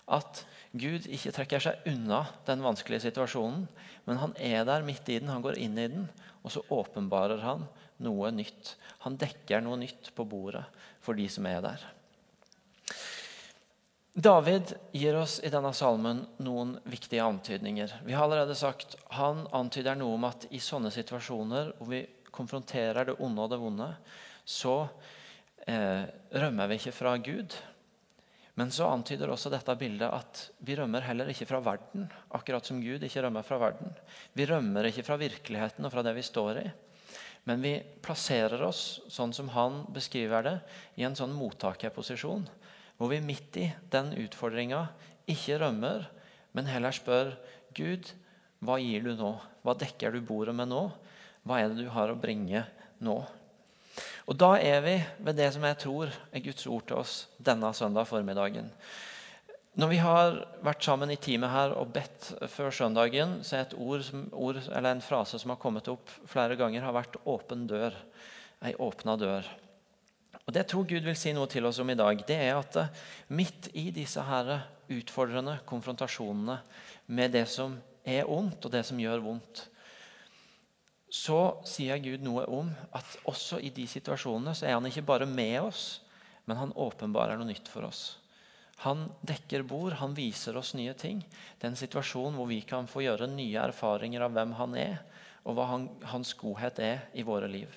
At 0.08 0.44
Gud 0.72 1.08
ikke 1.10 1.32
trekker 1.34 1.64
seg 1.64 1.88
unna 1.90 2.22
den 2.46 2.62
vanskelige 2.64 3.08
situasjonen, 3.08 3.66
men 4.06 4.20
han 4.22 4.34
er 4.40 4.64
der 4.68 4.86
midt 4.86 5.08
i 5.10 5.18
den, 5.18 5.32
han 5.32 5.44
går 5.44 5.58
inn 5.60 5.76
i 5.76 5.88
den, 5.90 6.06
og 6.44 6.54
så 6.54 6.62
åpenbarer 6.72 7.42
han 7.44 7.66
noe 8.04 8.30
nytt. 8.32 8.76
Han 9.04 9.18
dekker 9.20 9.64
noe 9.64 9.80
nytt 9.80 10.12
på 10.16 10.24
bordet 10.28 10.64
for 11.04 11.18
de 11.18 11.26
som 11.32 11.48
er 11.50 11.60
der. 11.64 11.84
David 14.18 14.72
gir 14.90 15.14
oss 15.14 15.36
i 15.46 15.50
denne 15.50 15.70
salmen 15.70 16.24
noen 16.42 16.72
viktige 16.90 17.22
antydninger. 17.22 17.92
Vi 18.02 18.16
har 18.16 18.24
allerede 18.24 18.54
sagt, 18.58 18.96
Han 19.14 19.44
antyder 19.54 19.94
noe 19.94 20.16
om 20.16 20.24
at 20.26 20.48
i 20.50 20.58
sånne 20.58 20.90
situasjoner 20.90 21.68
hvor 21.78 21.86
vi 21.92 22.00
konfronterer 22.34 23.06
det 23.06 23.14
onde 23.22 23.44
og 23.44 23.52
det 23.52 23.58
vonde, 23.62 23.86
så 24.42 24.74
eh, 25.70 26.02
rømmer 26.34 26.66
vi 26.66 26.80
ikke 26.80 26.96
fra 26.96 27.12
Gud. 27.22 27.54
Men 28.58 28.74
så 28.74 28.88
antyder 28.90 29.30
også 29.30 29.52
dette 29.54 29.78
bildet 29.78 30.10
at 30.10 30.42
vi 30.66 30.74
rømmer 30.74 31.06
heller 31.06 31.30
ikke 31.30 31.46
fra 31.46 31.62
verden. 31.62 32.10
Akkurat 32.34 32.66
som 32.66 32.82
Gud 32.82 33.06
ikke 33.06 33.22
rømmer 33.22 33.46
fra 33.46 33.60
verden. 33.62 33.94
Vi 34.34 34.48
rømmer 34.50 34.90
ikke 34.90 35.06
fra 35.06 35.20
virkeligheten 35.22 35.86
og 35.86 35.94
fra 35.94 36.02
det 36.02 36.16
vi 36.18 36.26
står 36.26 36.64
i. 36.64 36.68
Men 37.46 37.62
vi 37.62 37.76
plasserer 38.02 38.66
oss, 38.66 38.98
sånn 39.06 39.30
som 39.30 39.54
han 39.54 39.84
beskriver 39.94 40.42
det, 40.42 40.56
i 40.98 41.06
en 41.06 41.14
sånn 41.14 41.38
mottakerposisjon 41.38 42.50
hvor 42.98 43.12
vi 43.12 43.22
midt 43.22 43.56
i 43.62 43.68
den 43.92 44.12
utfordringa 44.18 44.88
ikke 45.30 45.60
rømmer, 45.62 46.06
men 46.56 46.70
heller 46.70 46.94
spør 46.94 47.34
Gud, 47.76 48.10
hva 48.64 48.78
gir 48.82 49.04
du 49.06 49.12
nå? 49.14 49.36
Hva 49.62 49.74
dekker 49.78 50.14
du 50.14 50.22
bordet 50.24 50.56
med 50.58 50.70
nå? 50.72 50.88
Hva 51.46 51.60
er 51.60 51.70
det 51.70 51.84
du 51.84 51.92
har 51.94 52.10
å 52.10 52.18
bringe 52.18 52.64
nå? 53.04 53.18
Og 54.28 54.36
Da 54.36 54.56
er 54.60 54.82
vi 54.84 54.96
ved 55.24 55.38
det 55.38 55.52
som 55.54 55.64
jeg 55.64 55.78
tror 55.80 56.10
er 56.10 56.42
Guds 56.44 56.66
ord 56.66 56.88
til 56.88 56.98
oss 57.00 57.14
denne 57.38 57.70
søndag 57.74 58.08
formiddagen. 58.10 58.68
Når 59.78 59.90
vi 59.92 60.00
har 60.02 60.40
vært 60.66 60.82
sammen 60.82 61.12
i 61.14 61.20
teamet 61.22 61.52
her 61.52 61.72
og 61.78 61.92
bedt 61.94 62.32
før 62.50 62.74
søndagen, 62.74 63.38
så 63.46 63.56
er 63.56 63.66
et 63.66 63.76
ord, 63.78 64.02
som, 64.02 64.24
ord, 64.34 64.58
eller 64.66 64.90
en 64.90 65.04
frase 65.04 65.38
som 65.38 65.54
har 65.54 65.60
kommet 65.62 65.88
opp 65.92 66.10
flere 66.26 66.58
ganger, 66.58 66.82
har 66.82 66.96
vært 66.96 67.20
'åpen 67.22 67.68
dør'. 67.70 67.94
Ei 68.66 68.74
åpna 68.74 69.14
dør. 69.16 69.46
Og 70.48 70.54
Det 70.54 70.62
jeg 70.62 70.70
tror 70.72 70.84
Gud 70.88 71.04
vil 71.04 71.16
si 71.20 71.34
noe 71.36 71.48
til 71.52 71.66
oss 71.68 71.76
om 71.82 71.90
i 71.92 71.98
dag, 71.98 72.22
det 72.24 72.36
er 72.40 72.54
at 72.56 72.76
eh, 72.80 73.00
midt 73.36 73.66
i 73.76 73.90
disse 73.92 74.22
her 74.24 74.54
utfordrende 74.88 75.58
konfrontasjonene 75.68 76.54
med 77.12 77.34
det 77.36 77.44
som 77.52 77.74
er 78.00 78.24
ondt, 78.24 78.64
og 78.64 78.72
det 78.72 78.80
som 78.88 79.00
gjør 79.02 79.20
vondt, 79.26 79.66
så 81.12 81.60
sier 81.68 82.00
Gud 82.00 82.24
noe 82.24 82.46
om 82.48 82.70
at 82.96 83.18
også 83.28 83.58
i 83.60 83.68
de 83.76 83.84
situasjonene 83.88 84.54
så 84.56 84.64
er 84.70 84.78
han 84.78 84.88
ikke 84.88 85.04
bare 85.10 85.28
med 85.28 85.58
oss, 85.66 86.00
men 86.48 86.56
han 86.56 86.72
åpenbarer 86.72 87.36
noe 87.36 87.50
nytt 87.50 87.68
for 87.68 87.84
oss. 87.84 88.16
Han 88.86 89.04
dekker 89.28 89.66
bord, 89.68 89.98
han 90.00 90.14
viser 90.16 90.56
oss 90.56 90.72
nye 90.78 90.94
ting. 90.96 91.20
Det 91.58 91.66
er 91.66 91.74
en 91.74 91.80
situasjon 91.80 92.36
hvor 92.38 92.48
vi 92.48 92.62
kan 92.64 92.88
få 92.88 93.02
gjøre 93.04 93.28
nye 93.34 93.66
erfaringer 93.68 94.24
av 94.24 94.32
hvem 94.32 94.56
han 94.56 94.78
er, 94.80 94.96
og 95.44 95.58
hva 95.58 95.68
han, 95.74 95.86
hans 96.08 96.32
godhet 96.40 96.80
er 96.80 97.04
i 97.12 97.26
våre 97.26 97.52
liv. 97.52 97.68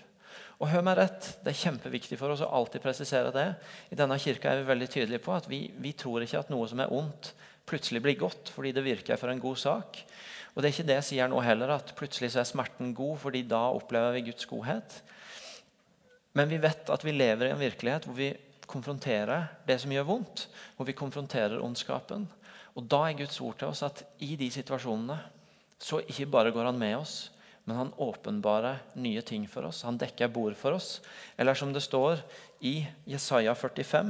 Og 0.62 0.70
hør 0.70 0.84
meg 0.86 1.00
rett, 1.00 1.30
Det 1.42 1.50
er 1.50 1.58
kjempeviktig 1.58 2.18
for 2.20 2.34
oss 2.34 2.44
å 2.46 2.52
alltid 2.54 2.84
presisere 2.84 3.32
det. 3.34 3.48
I 3.90 3.98
denne 3.98 4.20
kirka 4.22 4.52
er 4.52 4.62
vi 4.62 4.70
veldig 4.70 4.90
tydelige 4.94 5.24
på 5.26 5.34
at 5.34 5.48
vi, 5.50 5.72
vi 5.74 5.94
tror 5.98 6.22
ikke 6.22 6.44
at 6.44 6.52
noe 6.54 6.68
som 6.70 6.80
er 6.80 6.94
ondt, 6.94 7.34
plutselig 7.66 8.02
blir 8.04 8.20
godt 8.20 8.52
fordi 8.54 8.74
det 8.76 8.84
virker 8.86 9.18
for 9.18 9.34
en 9.34 9.42
god 9.42 9.58
sak. 9.58 10.04
Og 10.54 10.62
det 10.62 10.70
er 10.70 10.76
ikke 10.76 10.88
det 10.90 10.98
jeg 11.00 11.08
sier 11.08 11.32
nå 11.32 11.42
heller, 11.42 11.74
at 11.74 11.96
plutselig 11.98 12.34
så 12.34 12.44
er 12.44 12.50
smerten 12.50 12.94
god, 12.94 13.18
fordi 13.24 13.42
da 13.48 13.64
opplever 13.72 14.14
vi 14.18 14.26
Guds 14.30 14.46
godhet. 14.46 15.02
Men 16.38 16.50
vi 16.52 16.62
vet 16.62 16.90
at 16.94 17.04
vi 17.06 17.16
lever 17.16 17.48
i 17.48 17.54
en 17.56 17.62
virkelighet 17.62 18.06
hvor 18.06 18.18
vi 18.20 18.30
konfronterer 18.72 19.50
det 19.68 19.80
som 19.82 19.92
gjør 19.92 20.08
vondt. 20.08 20.46
Hvor 20.78 20.88
vi 20.88 20.96
konfronterer 20.96 21.64
ondskapen. 21.64 22.28
Og 22.78 22.86
da 22.88 23.06
er 23.08 23.18
Guds 23.20 23.40
ord 23.44 23.58
til 23.60 23.72
oss 23.72 23.84
at 23.88 24.04
i 24.24 24.36
de 24.40 24.48
situasjonene 24.52 25.18
så 25.82 26.04
ikke 26.06 26.30
bare 26.30 26.54
går 26.54 26.70
han 26.70 26.78
med 26.78 27.00
oss, 27.00 27.32
men 27.72 27.78
han 27.78 27.94
åpenbarer 27.94 28.80
nye 28.94 29.22
ting 29.22 29.48
for 29.48 29.64
oss. 29.64 29.86
Han 29.88 29.96
dekker 29.96 30.28
bord 30.28 30.58
for 30.60 30.76
oss. 30.76 30.98
Eller 31.40 31.56
som 31.56 31.70
det 31.72 31.80
står 31.86 32.20
i 32.60 32.82
Jesaja 33.08 33.54
45, 33.56 34.10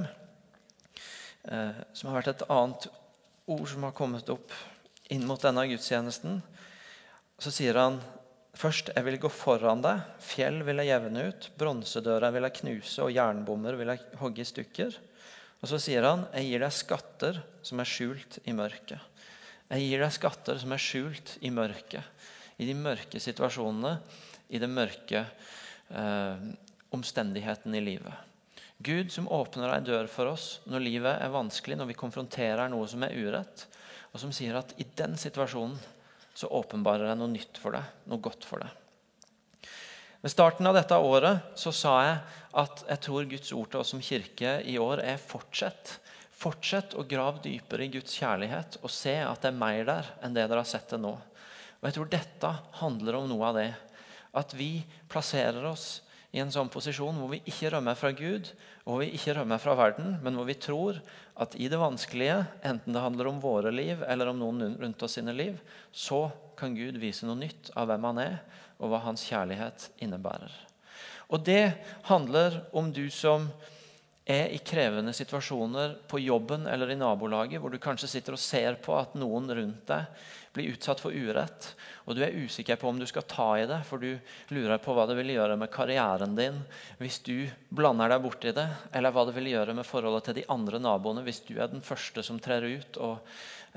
eh, 1.44 1.84
som 1.94 2.10
har 2.10 2.18
vært 2.18 2.32
et 2.32 2.48
annet 2.50 2.88
ord 3.46 3.68
som 3.70 3.86
har 3.86 3.94
kommet 3.94 4.32
opp 4.34 4.56
inn 5.14 5.28
mot 5.30 5.46
denne 5.46 5.68
gudstjenesten, 5.70 6.42
så 7.38 7.54
sier 7.54 7.78
han 7.78 8.02
Først, 8.52 8.90
jeg 8.92 9.06
vil 9.06 9.16
gå 9.22 9.30
foran 9.32 9.80
deg. 9.80 10.02
Fjell 10.20 10.58
vil 10.68 10.82
jeg 10.82 10.90
jevne 10.90 11.22
ut. 11.30 11.46
Bronsedøra 11.56 12.34
vil 12.36 12.44
jeg 12.50 12.58
knuse, 12.58 13.06
og 13.06 13.14
jernbommer 13.14 13.78
vil 13.80 13.94
jeg 13.94 14.20
hogge 14.20 14.44
i 14.44 14.50
stykker. 14.50 14.98
Og 15.62 15.70
så 15.72 15.80
sier 15.80 16.04
han, 16.04 16.26
jeg 16.34 16.50
gir 16.50 16.66
deg 16.66 16.76
skatter 16.76 17.40
som 17.64 17.80
er 17.80 17.94
skjult 17.94 18.42
i 18.44 18.58
mørket. 18.58 19.00
Jeg 19.72 19.86
gir 19.88 20.04
deg 20.04 20.18
skatter 20.18 20.60
som 20.60 20.76
er 20.76 20.84
skjult 20.84 21.38
i 21.40 21.54
mørket. 21.54 22.28
I 22.62 22.68
de 22.70 22.76
mørke 22.78 23.22
situasjonene, 23.22 23.96
i 24.54 24.60
de 24.62 24.70
mørke 24.70 25.24
eh, 25.26 26.44
omstendighetene 26.94 27.80
i 27.80 27.86
livet. 27.86 28.28
Gud 28.82 29.12
som 29.14 29.30
åpner 29.30 29.76
ei 29.76 29.82
dør 29.86 30.08
for 30.10 30.32
oss 30.32 30.60
når 30.70 30.86
livet 30.86 31.22
er 31.22 31.34
vanskelig, 31.34 31.78
når 31.78 31.92
vi 31.92 31.98
konfronterer 32.00 32.70
noe 32.72 32.88
som 32.90 33.04
er 33.06 33.14
urett, 33.18 33.66
og 34.12 34.22
som 34.24 34.34
sier 34.36 34.58
at 34.58 34.74
i 34.82 34.88
den 34.98 35.14
situasjonen 35.20 35.78
så 36.34 36.50
åpenbarer 36.50 37.12
det 37.12 37.18
noe 37.20 37.32
nytt 37.32 37.60
for 37.62 37.76
deg, 37.76 37.86
noe 38.10 38.24
godt 38.24 38.48
for 38.48 38.64
deg. 38.64 38.78
Ved 40.22 40.34
starten 40.34 40.70
av 40.70 40.78
dette 40.78 40.98
året 41.02 41.58
så 41.58 41.74
sa 41.74 41.96
jeg 42.06 42.18
at 42.62 42.84
jeg 42.90 43.02
tror 43.06 43.30
Guds 43.30 43.54
ord 43.58 43.72
til 43.72 43.82
oss 43.82 43.94
som 43.94 44.04
kirke 44.06 44.60
i 44.70 44.78
år 44.82 45.02
er 45.02 45.22
fortsett. 45.22 45.96
Fortsett 46.42 46.94
å 46.98 47.06
grave 47.10 47.42
dypere 47.44 47.88
i 47.88 47.94
Guds 47.94 48.14
kjærlighet 48.18 48.80
og 48.82 48.94
se 48.94 49.16
at 49.22 49.42
det 49.42 49.50
er 49.50 49.62
mer 49.62 49.84
der 49.88 50.12
enn 50.22 50.36
det 50.38 50.46
dere 50.46 50.62
har 50.62 50.70
sett 50.70 50.94
det 50.94 51.02
nå. 51.02 51.16
Og 51.82 51.90
Jeg 51.90 51.98
tror 51.98 52.12
dette 52.14 52.54
handler 52.78 53.18
om 53.18 53.28
noe 53.32 53.50
av 53.50 53.58
det. 53.58 53.72
At 54.38 54.54
vi 54.56 54.84
plasserer 55.12 55.66
oss 55.66 56.04
i 56.32 56.40
en 56.40 56.52
sånn 56.54 56.70
posisjon 56.72 57.18
hvor 57.20 57.34
vi 57.34 57.42
ikke 57.50 57.74
rømmer 57.74 57.98
fra 58.00 58.14
Gud 58.16 58.54
og 58.86 58.94
hvor 58.94 59.02
vi 59.02 59.10
ikke 59.18 59.34
rømmer 59.36 59.60
fra 59.60 59.74
verden, 59.76 60.14
men 60.24 60.38
hvor 60.38 60.48
vi 60.48 60.56
tror 60.56 61.02
at 61.42 61.58
i 61.60 61.68
det 61.72 61.80
vanskelige, 61.82 62.38
enten 62.64 62.96
det 62.96 63.04
handler 63.04 63.28
om 63.32 63.42
våre 63.44 63.74
liv 63.74 64.06
eller 64.08 64.32
om 64.32 64.40
noen 64.40 64.78
rundt 64.80 65.04
oss 65.04 65.18
sine 65.18 65.36
liv, 65.36 65.58
så 65.92 66.30
kan 66.60 66.78
Gud 66.78 67.02
vise 67.02 67.28
noe 67.28 67.40
nytt 67.42 67.74
av 67.76 67.90
hvem 67.90 68.08
han 68.12 68.24
er, 68.24 68.40
og 68.80 68.94
hva 68.94 69.02
hans 69.04 69.26
kjærlighet 69.28 69.90
innebærer. 70.06 70.54
Og 71.32 71.44
det 71.48 71.74
handler 72.08 72.62
om 72.78 72.92
du 72.94 73.08
som 73.14 73.50
er 74.28 74.52
i 74.54 74.60
krevende 74.64 75.14
situasjoner 75.18 75.98
på 76.08 76.22
jobben 76.22 76.68
eller 76.70 76.94
i 76.94 77.00
nabolaget, 77.00 77.60
hvor 77.60 77.74
du 77.74 77.82
kanskje 77.82 78.10
sitter 78.12 78.38
og 78.38 78.42
ser 78.42 78.78
på 78.84 78.96
at 78.96 79.16
noen 79.20 79.50
rundt 79.52 79.84
deg 79.90 80.28
blir 80.54 80.74
utsatt 80.74 81.00
for 81.00 81.16
urett, 81.16 81.70
og 82.04 82.18
du 82.18 82.24
er 82.26 82.36
usikker 82.36 82.76
på 82.80 82.90
om 82.90 83.00
du 83.00 83.06
skal 83.08 83.24
ta 83.30 83.48
i 83.60 83.68
det, 83.70 83.80
for 83.88 84.04
du 84.04 84.18
lurer 84.52 84.82
på 84.84 84.96
hva 84.96 85.06
det 85.08 85.16
vil 85.22 85.32
gjøre 85.36 85.56
med 85.60 85.72
karrieren 85.72 86.36
din 86.36 86.58
hvis 87.00 87.22
du 87.24 87.48
blander 87.72 88.12
deg 88.12 88.26
borti 88.26 88.52
det, 88.56 88.68
eller 88.92 89.16
hva 89.16 89.24
det 89.30 89.36
vil 89.38 89.52
gjøre 89.54 89.76
med 89.78 89.88
forholdet 89.88 90.28
til 90.28 90.40
de 90.42 90.46
andre 90.52 90.82
naboene 90.84 91.24
hvis 91.24 91.44
du 91.48 91.56
er 91.56 91.72
den 91.72 91.84
første 91.86 92.24
som 92.28 92.42
trer 92.44 92.68
ut 92.68 93.00
og, 93.00 93.24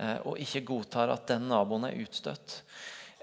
eh, 0.02 0.18
og 0.26 0.40
ikke 0.42 0.64
godtar 0.72 1.14
at 1.14 1.28
den 1.30 1.46
naboen 1.52 1.86
er 1.86 2.02
utstøtt. 2.02 2.60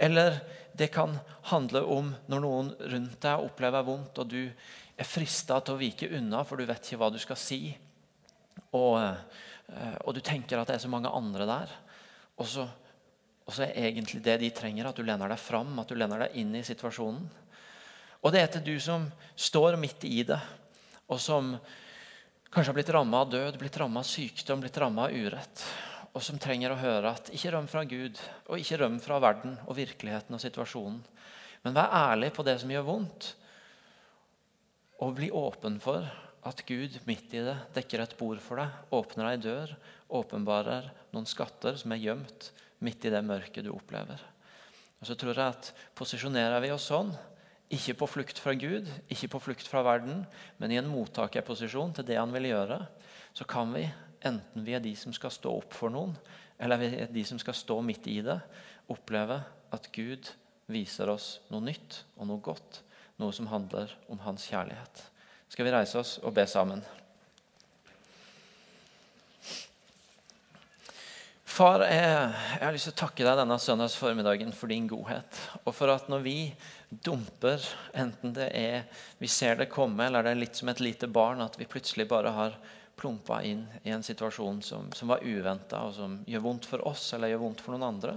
Eller 0.02 0.40
det 0.74 0.88
kan 0.96 1.18
handle 1.52 1.84
om 1.84 2.16
når 2.32 2.46
noen 2.46 2.74
rundt 2.80 3.20
deg 3.22 3.48
opplever 3.50 3.84
vondt, 3.86 4.24
og 4.24 4.32
du 4.32 4.46
er 4.48 5.08
frista 5.08 5.60
til 5.60 5.76
å 5.76 5.82
vike 5.82 6.10
unna, 6.16 6.46
for 6.48 6.58
du 6.58 6.66
vet 6.70 6.88
ikke 6.88 7.02
hva 7.02 7.12
du 7.12 7.20
skal 7.22 7.40
si. 7.40 7.66
Og, 8.72 8.96
eh, 9.04 9.98
og 10.06 10.16
du 10.16 10.22
tenker 10.24 10.58
at 10.62 10.72
det 10.72 10.80
er 10.80 10.86
så 10.86 10.92
mange 10.92 11.12
andre 11.12 11.50
der. 11.50 11.76
Og 12.40 12.48
så 12.48 12.66
og 13.48 13.56
så 13.56 13.66
er 13.66 13.90
egentlig 13.90 14.22
det 14.24 14.38
de 14.42 14.50
trenger, 14.54 14.88
at 14.88 14.98
du 14.98 15.04
lener 15.06 15.32
deg 15.32 15.40
fram, 15.42 15.74
at 15.82 15.90
du 15.90 15.98
lener 15.98 16.26
deg 16.26 16.36
inn 16.42 16.54
i 16.56 16.66
situasjonen. 16.66 17.24
Og 18.22 18.34
det 18.34 18.44
er 18.44 18.52
til 18.54 18.66
du 18.68 18.76
som 18.84 19.08
står 19.36 19.80
midt 19.82 20.06
i 20.06 20.22
det, 20.28 20.40
og 21.10 21.20
som 21.20 21.56
kanskje 22.52 22.70
har 22.70 22.78
blitt 22.78 22.92
ramma 22.94 23.24
av 23.24 23.32
død, 23.32 23.58
blitt 23.60 23.80
ramma 23.82 24.04
av 24.04 24.08
sykdom, 24.08 24.62
blitt 24.62 24.78
ramma 24.80 25.08
av 25.08 25.16
urett. 25.16 25.64
Og 26.12 26.24
som 26.24 26.40
trenger 26.40 26.74
å 26.74 26.80
høre 26.80 27.14
at 27.16 27.32
ikke 27.34 27.54
røm 27.56 27.70
fra 27.72 27.84
Gud, 27.88 28.20
og 28.52 28.60
ikke 28.62 28.82
røm 28.84 29.00
fra 29.02 29.18
verden 29.24 29.56
og 29.66 29.78
virkeligheten 29.80 30.38
og 30.38 30.44
situasjonen. 30.44 31.00
Men 31.66 31.78
vær 31.78 31.94
ærlig 32.12 32.32
på 32.36 32.46
det 32.46 32.58
som 32.62 32.72
gjør 32.74 32.88
vondt, 32.88 33.32
og 35.02 35.16
bli 35.18 35.32
åpen 35.34 35.80
for 35.82 36.06
at 36.46 36.62
Gud 36.68 37.00
midt 37.08 37.34
i 37.34 37.44
det 37.46 37.58
dekker 37.74 38.04
et 38.04 38.18
bord 38.20 38.42
for 38.44 38.62
deg, 38.62 38.74
åpner 38.94 39.32
ei 39.32 39.38
dør, 39.42 39.74
åpenbarer 40.14 40.92
noen 41.14 41.30
skatter 41.30 41.78
som 41.80 41.94
er 41.96 42.04
gjemt 42.04 42.52
midt 42.82 43.06
i 43.08 43.14
det 43.14 43.22
mørket 43.26 43.66
du 43.66 43.72
opplever. 43.74 44.22
Og 45.02 45.10
så 45.10 45.18
tror 45.18 45.34
jeg 45.34 45.56
at 45.56 45.72
Posisjonerer 45.98 46.62
vi 46.62 46.74
oss 46.74 46.90
sånn, 46.92 47.14
ikke 47.72 47.96
på 48.02 48.10
flukt 48.18 48.40
fra 48.42 48.54
Gud, 48.58 48.90
ikke 49.08 49.30
på 49.32 49.40
flukt 49.48 49.70
fra 49.70 49.84
verden, 49.86 50.26
men 50.60 50.74
i 50.74 50.80
en 50.82 50.90
mottakerposisjon 50.92 51.94
til 51.96 52.08
det 52.10 52.20
han 52.20 52.34
vil 52.36 52.50
gjøre, 52.50 52.82
så 53.34 53.48
kan 53.48 53.72
vi, 53.72 53.86
enten 54.28 54.66
vi 54.68 54.76
er 54.76 54.84
de 54.84 54.92
som 55.00 55.16
skal 55.16 55.32
stå 55.34 55.54
opp 55.62 55.78
for 55.78 55.94
noen, 55.94 56.14
eller 56.62 56.82
vi 56.82 56.92
er 57.06 57.14
de 57.14 57.24
som 57.26 57.40
skal 57.42 57.56
stå 57.58 57.80
midt 57.86 58.10
i 58.12 58.20
det, 58.26 58.38
oppleve 58.92 59.40
at 59.72 59.88
Gud 59.96 60.34
viser 60.72 61.10
oss 61.12 61.38
noe 61.52 61.64
nytt 61.64 62.04
og 62.18 62.28
noe 62.28 62.44
godt, 62.44 62.84
noe 63.22 63.34
som 63.36 63.50
handler 63.52 63.94
om 64.12 64.20
hans 64.26 64.50
kjærlighet. 64.52 65.06
Skal 65.52 65.68
vi 65.68 65.74
reise 65.74 66.00
oss 66.00 66.18
og 66.22 66.36
be 66.36 66.46
sammen? 66.48 66.84
Far, 71.52 71.82
jeg, 71.84 72.04
jeg, 72.08 72.64
har 72.64 72.72
lyst 72.72 72.88
til 72.88 72.94
å 72.94 73.00
takke 73.02 73.26
deg 73.28 73.40
denne 73.42 73.58
søndagsformiddagen 73.60 74.54
for 74.56 74.72
din 74.72 74.86
godhet. 74.88 75.40
Og 75.66 75.74
for 75.76 75.92
at 75.92 76.06
når 76.08 76.22
vi 76.24 76.36
dumper, 77.04 77.64
enten 77.98 78.32
det 78.38 78.46
er 78.56 78.86
vi 79.20 79.28
ser 79.28 79.58
det 79.60 79.68
komme, 79.74 80.06
eller 80.06 80.24
det 80.24 80.32
er 80.32 80.40
litt 80.40 80.56
som 80.56 80.70
et 80.72 80.80
lite 80.80 81.10
barn, 81.12 81.42
at 81.44 81.58
vi 81.60 81.68
plutselig 81.68 82.06
bare 82.08 82.32
har 82.38 82.56
plumpa 82.96 83.42
inn 83.44 83.66
i 83.84 83.92
en 83.92 84.06
situasjon 84.06 84.62
som, 84.64 84.86
som 84.96 85.12
var 85.12 85.26
uventa, 85.28 85.82
og 85.90 85.98
som 85.98 86.14
gjør 86.30 86.46
vondt 86.46 86.68
for 86.72 86.86
oss 86.88 87.10
eller 87.18 87.34
gjør 87.34 87.42
vondt 87.42 87.64
for 87.66 87.76
noen 87.76 87.88
andre, 87.90 88.14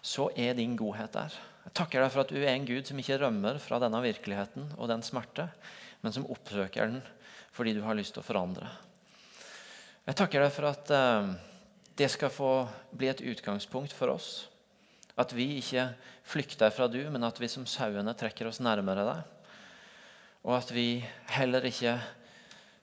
så 0.00 0.30
er 0.32 0.56
din 0.56 0.78
godhet 0.80 1.12
der. 1.12 1.36
Jeg 1.66 1.74
takker 1.76 2.00
deg 2.00 2.14
for 2.14 2.22
at 2.22 2.32
du 2.32 2.38
er 2.38 2.54
en 2.54 2.68
Gud 2.68 2.88
som 2.88 3.02
ikke 3.02 3.18
rømmer 3.20 3.58
fra 3.60 3.82
denne 3.82 4.00
virkeligheten 4.00 4.70
og 4.78 4.88
den 4.88 5.04
smerte, 5.04 5.50
men 6.00 6.14
som 6.14 6.24
oppsøker 6.32 6.88
den 6.88 7.04
fordi 7.56 7.76
du 7.76 7.82
har 7.84 7.98
lyst 8.00 8.16
til 8.16 8.24
å 8.24 8.26
forandre. 8.30 8.70
Jeg 10.08 10.18
takker 10.22 10.46
deg 10.46 10.56
for 10.56 10.70
at 10.70 10.94
uh, 10.94 11.36
det 11.96 12.10
skal 12.12 12.32
få 12.32 12.50
bli 12.92 13.08
et 13.08 13.24
utgangspunkt 13.24 13.94
for 13.96 14.12
oss. 14.12 14.46
At 15.16 15.32
vi 15.32 15.56
ikke 15.56 15.88
flykter 16.28 16.72
fra 16.74 16.90
du, 16.92 17.00
men 17.08 17.24
at 17.24 17.40
vi 17.40 17.48
som 17.48 17.64
sauene 17.68 18.12
trekker 18.18 18.50
oss 18.50 18.60
nærmere 18.60 19.06
deg. 19.08 19.58
Og 20.44 20.58
at 20.58 20.70
vi 20.76 21.00
heller 21.32 21.64
ikke 21.64 21.96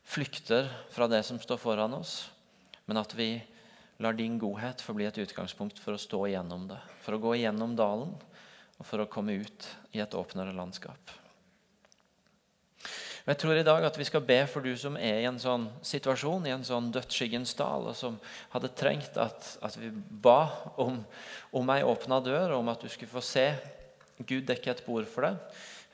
flykter 0.04 0.68
fra 0.92 1.08
det 1.08 1.22
som 1.28 1.40
står 1.40 1.62
foran 1.62 1.94
oss, 1.96 2.26
men 2.90 3.00
at 3.00 3.14
vi 3.16 3.38
lar 4.04 4.18
din 4.18 4.40
godhet 4.42 4.82
få 4.84 4.96
bli 4.98 5.06
et 5.08 5.22
utgangspunkt 5.22 5.80
for 5.80 5.96
å 5.96 6.02
stå 6.02 6.26
igjennom 6.28 6.66
det. 6.74 6.82
For 7.06 7.16
å 7.16 7.22
gå 7.22 7.38
igjennom 7.38 7.78
dalen 7.78 8.16
og 8.80 8.88
for 8.88 9.04
å 9.04 9.10
komme 9.12 9.38
ut 9.46 9.70
i 9.94 10.02
et 10.04 10.18
åpnere 10.18 10.56
landskap. 10.58 11.23
Og 13.24 13.30
Jeg 13.32 13.40
tror 13.40 13.56
i 13.56 13.64
dag 13.64 13.86
at 13.88 13.98
vi 13.98 14.04
skal 14.04 14.24
be 14.28 14.42
for 14.52 14.66
du 14.66 14.74
som 14.76 14.98
er 15.00 15.22
i 15.22 15.28
en 15.30 15.38
sånn 15.40 15.70
situasjon, 15.80 16.44
i 16.44 16.52
en 16.52 16.66
sånn 16.68 16.90
dødsskyggens 16.92 17.54
dal, 17.56 17.86
og 17.88 17.96
som 17.96 18.18
hadde 18.52 18.74
trengt 18.76 19.16
at, 19.16 19.46
at 19.64 19.78
vi 19.80 19.94
ba 19.94 20.50
om, 20.84 20.98
om 21.56 21.70
ei 21.72 21.86
åpna 21.88 22.20
dør, 22.20 22.52
og 22.52 22.58
om 22.60 22.72
at 22.74 22.84
du 22.84 22.90
skulle 22.92 23.14
få 23.14 23.24
se 23.24 23.46
Gud 24.28 24.44
dekke 24.50 24.74
et 24.74 24.84
bord 24.84 25.08
for 25.08 25.24
deg. 25.24 25.38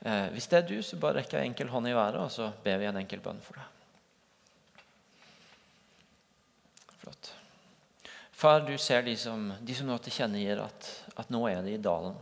Eh, 0.02 0.26
hvis 0.34 0.48
det 0.50 0.58
er 0.58 0.66
du, 0.72 0.80
så 0.82 0.98
bare 0.98 1.20
rekk 1.20 1.36
ei 1.38 1.44
enkel 1.46 1.70
hånd 1.70 1.86
i 1.86 1.94
været, 1.94 2.18
og 2.18 2.32
så 2.34 2.48
ber 2.64 2.80
vi 2.82 2.88
en 2.90 2.98
enkel 2.98 3.22
bønn 3.22 3.38
for 3.44 3.60
deg. 3.60 3.68
Flott. 7.04 7.30
Far, 8.40 8.64
du 8.66 8.74
ser 8.74 9.06
de 9.06 9.14
som, 9.20 9.52
de 9.62 9.76
som 9.78 9.86
nå 9.86 10.00
tilkjennegir 10.02 10.64
at, 10.64 10.90
at 11.14 11.30
nå 11.30 11.44
er 11.46 11.62
de 11.62 11.76
i 11.76 11.84
dalen. 11.84 12.18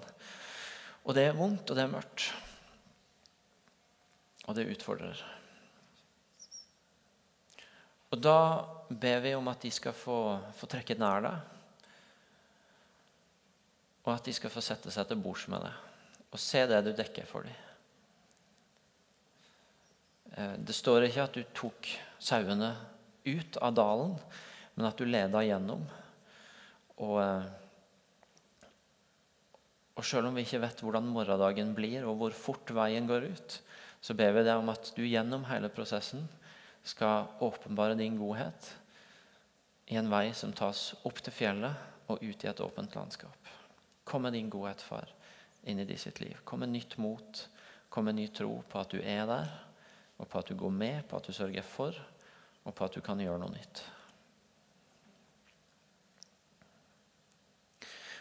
Og 1.08 1.16
det 1.16 1.30
er 1.30 1.40
vondt, 1.40 1.70
og 1.70 1.80
det 1.80 1.86
er 1.86 1.96
mørkt. 1.96 2.28
Og 4.48 4.56
det 4.56 4.70
utfordrer. 4.72 5.20
Og 8.08 8.20
da 8.24 8.38
ber 8.88 9.20
vi 9.20 9.34
om 9.36 9.50
at 9.52 9.60
de 9.62 9.70
skal 9.74 9.92
få, 9.92 10.38
få 10.56 10.68
trekke 10.70 10.96
nær 10.96 11.26
deg. 11.26 11.54
Og 14.06 14.14
at 14.14 14.24
de 14.24 14.32
skal 14.32 14.52
få 14.52 14.64
sette 14.64 14.92
seg 14.94 15.10
til 15.10 15.20
bords 15.20 15.44
med 15.52 15.66
deg 15.66 15.84
og 16.28 16.40
se 16.40 16.60
det 16.68 16.82
du 16.84 16.90
dekker 16.92 17.24
for 17.28 17.46
dem. 17.46 17.54
Eh, 20.36 20.56
det 20.60 20.76
står 20.76 21.06
ikke 21.06 21.24
at 21.24 21.38
du 21.38 21.44
tok 21.56 21.88
sauene 22.20 22.74
ut 23.28 23.56
av 23.64 23.76
dalen, 23.76 24.12
men 24.76 24.88
at 24.88 24.98
du 24.98 25.08
leda 25.08 25.42
gjennom. 25.46 25.86
Og, 26.98 27.16
eh, 27.22 28.68
og 29.96 30.04
selv 30.04 30.28
om 30.28 30.36
vi 30.36 30.44
ikke 30.44 30.62
vet 30.62 30.84
hvordan 30.84 31.08
morgendagen 31.14 31.72
blir, 31.74 32.04
og 32.06 32.20
hvor 32.20 32.36
fort 32.36 32.70
veien 32.76 33.08
går 33.08 33.30
ut, 33.32 33.58
så 34.00 34.14
ber 34.14 34.34
vi 34.36 34.44
deg 34.46 34.60
om 34.60 34.70
at 34.72 34.92
du 34.96 35.02
gjennom 35.06 35.46
hele 35.48 35.70
prosessen 35.72 36.26
skal 36.86 37.28
åpenbare 37.44 37.98
din 37.98 38.16
godhet 38.18 38.70
i 39.88 39.96
en 39.98 40.10
vei 40.12 40.30
som 40.36 40.52
tas 40.52 40.92
opp 41.08 41.20
til 41.24 41.34
fjellet 41.34 42.08
og 42.12 42.22
ut 42.22 42.44
i 42.44 42.50
et 42.50 42.60
åpent 42.64 42.94
landskap. 42.96 43.52
Kom 44.08 44.24
med 44.24 44.36
din 44.36 44.50
godhet, 44.52 44.80
far, 44.80 45.08
inn 45.68 45.80
i 45.80 45.86
de 45.88 45.96
sitt 46.00 46.20
liv. 46.22 46.36
Kom 46.44 46.62
med 46.64 46.72
nytt 46.72 46.96
mot, 47.00 47.42
kom 47.88 48.08
med 48.08 48.16
ny 48.16 48.28
tro 48.32 48.62
på 48.68 48.80
at 48.80 48.92
du 48.92 49.00
er 49.02 49.26
der, 49.28 49.50
og 50.18 50.28
på 50.28 50.40
at 50.40 50.48
du 50.48 50.56
går 50.58 50.72
med, 50.74 51.02
på 51.08 51.18
at 51.18 51.28
du 51.28 51.32
sørger 51.36 51.64
for, 51.64 51.96
og 52.64 52.74
på 52.74 52.84
at 52.84 52.96
du 52.96 53.04
kan 53.04 53.20
gjøre 53.20 53.40
noe 53.42 53.52
nytt. 53.52 53.82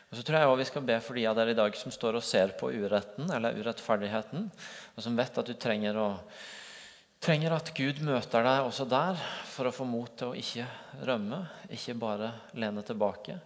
Og 0.08 0.16
så 0.16 0.24
tror 0.24 0.40
jeg 0.40 0.48
også 0.48 0.60
Vi 0.62 0.70
skal 0.70 0.86
be 0.88 1.00
for 1.04 1.20
de 1.20 1.26
av 1.28 1.36
dere 1.38 1.54
i 1.54 1.58
dag 1.58 1.76
som 1.76 1.94
står 1.94 2.20
og 2.20 2.26
ser 2.26 2.54
på 2.60 2.72
uretten 2.72 3.32
eller 3.34 3.58
urettferdigheten, 3.60 4.48
og 4.96 5.04
som 5.04 5.18
vet 5.20 5.42
at 5.42 5.50
du 5.50 5.56
trenger, 5.60 6.00
å, 6.00 6.10
trenger 7.24 7.58
at 7.58 7.74
Gud 7.76 8.00
møter 8.08 8.46
deg 8.48 8.64
også 8.64 8.88
der 8.88 9.20
for 9.52 9.68
å 9.68 9.76
få 9.76 9.88
mot 9.90 10.14
til 10.18 10.32
å 10.32 10.38
ikke 10.38 10.68
rømme, 11.08 11.44
ikke 11.76 11.98
bare 12.00 12.32
lene 12.56 12.86
tilbake, 12.88 13.40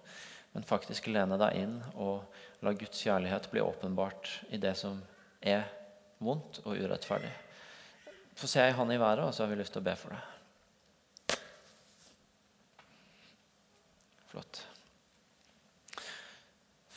men 0.54 0.68
faktisk 0.68 1.10
lene 1.10 1.40
deg 1.42 1.58
inn 1.64 1.78
og 1.96 2.22
la 2.62 2.76
Guds 2.78 3.02
kjærlighet 3.02 3.50
bli 3.50 3.64
åpenbart 3.66 4.30
i 4.54 4.62
det 4.62 4.76
som 4.78 5.00
er 5.42 5.66
vondt 6.22 6.62
og 6.68 6.78
urettferdig. 6.78 7.32
Få 8.38 8.50
se 8.50 8.62
ei 8.62 8.76
hånd 8.76 8.94
i 8.94 9.02
været, 9.02 9.26
og 9.26 9.34
så 9.34 9.44
har 9.44 9.50
vi 9.52 9.58
lyst 9.60 9.74
til 9.74 9.82
å 9.82 9.88
be 9.90 9.96
for 9.98 10.14
deg. 10.14 10.28
Flott. 14.32 14.62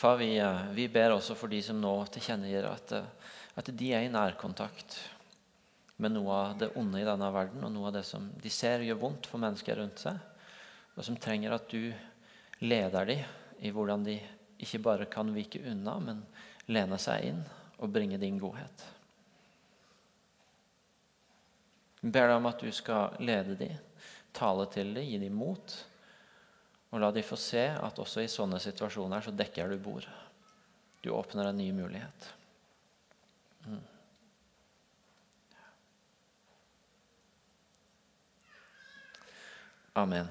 Far, 0.05 0.17
vi, 0.17 0.39
eh, 0.39 0.67
vi, 0.73 0.85
ber 0.89 1.15
også 1.15 1.33
for 1.33 1.49
de 1.49 1.63
som 1.65 1.79
nå 1.81 1.91
tilkjennegir 2.13 2.67
at, 2.69 2.91
eh, 2.93 3.31
at 3.57 3.69
de 3.73 3.87
er 3.97 4.03
i 4.05 4.11
nærkontakt 4.13 4.99
med 5.97 6.13
noe 6.13 6.35
av 6.37 6.59
det 6.61 6.67
onde 6.77 7.01
i 7.01 7.07
denne 7.09 7.31
verden, 7.33 7.63
og 7.65 7.73
noe 7.73 7.89
av 7.89 7.95
det 7.97 8.03
som 8.05 8.27
de 8.37 8.53
ser 8.53 8.85
gjør 8.85 8.99
vondt 9.01 9.29
for 9.31 9.41
mennesker 9.41 9.81
rundt 9.81 10.03
seg, 10.03 10.19
og 10.93 11.07
som 11.09 11.17
trenger 11.17 11.57
at 11.57 11.73
du 11.73 11.89
leder 12.61 13.09
dem 13.09 13.65
i 13.65 13.73
hvordan 13.73 14.05
de 14.05 14.19
ikke 14.61 14.83
bare 14.85 15.09
kan 15.09 15.33
vike 15.33 15.65
unna, 15.73 15.97
men 15.97 16.21
lene 16.69 17.01
seg 17.01 17.25
inn 17.31 17.41
og 17.79 17.97
bringe 17.97 18.21
din 18.21 18.37
godhet. 18.45 18.85
Vi 22.03 22.13
ber 22.13 22.29
deg 22.29 22.43
om 22.43 22.53
at 22.53 22.61
du 22.61 22.69
skal 22.77 23.17
lede 23.25 23.57
dem, 23.57 23.81
tale 24.37 24.69
til 24.69 24.93
dem, 25.01 25.09
gi 25.09 25.25
dem 25.25 25.41
mot 25.47 25.81
og 26.95 27.01
la 27.03 27.11
de 27.11 27.25
få 27.27 27.35
se 27.41 27.65
at 27.75 27.99
også 27.99 28.23
i 28.23 28.31
sånne 28.31 28.61
situasjoner 28.63 29.25
så 29.25 29.35
dekker 29.35 29.73
du 29.73 29.81
bord. 29.83 30.07
Du 31.03 31.11
åpner 31.11 31.51
en 31.51 31.59
ny 31.59 31.73
mulighet. 31.75 32.29
Mm. 33.67 33.83
Amen. 39.99 40.31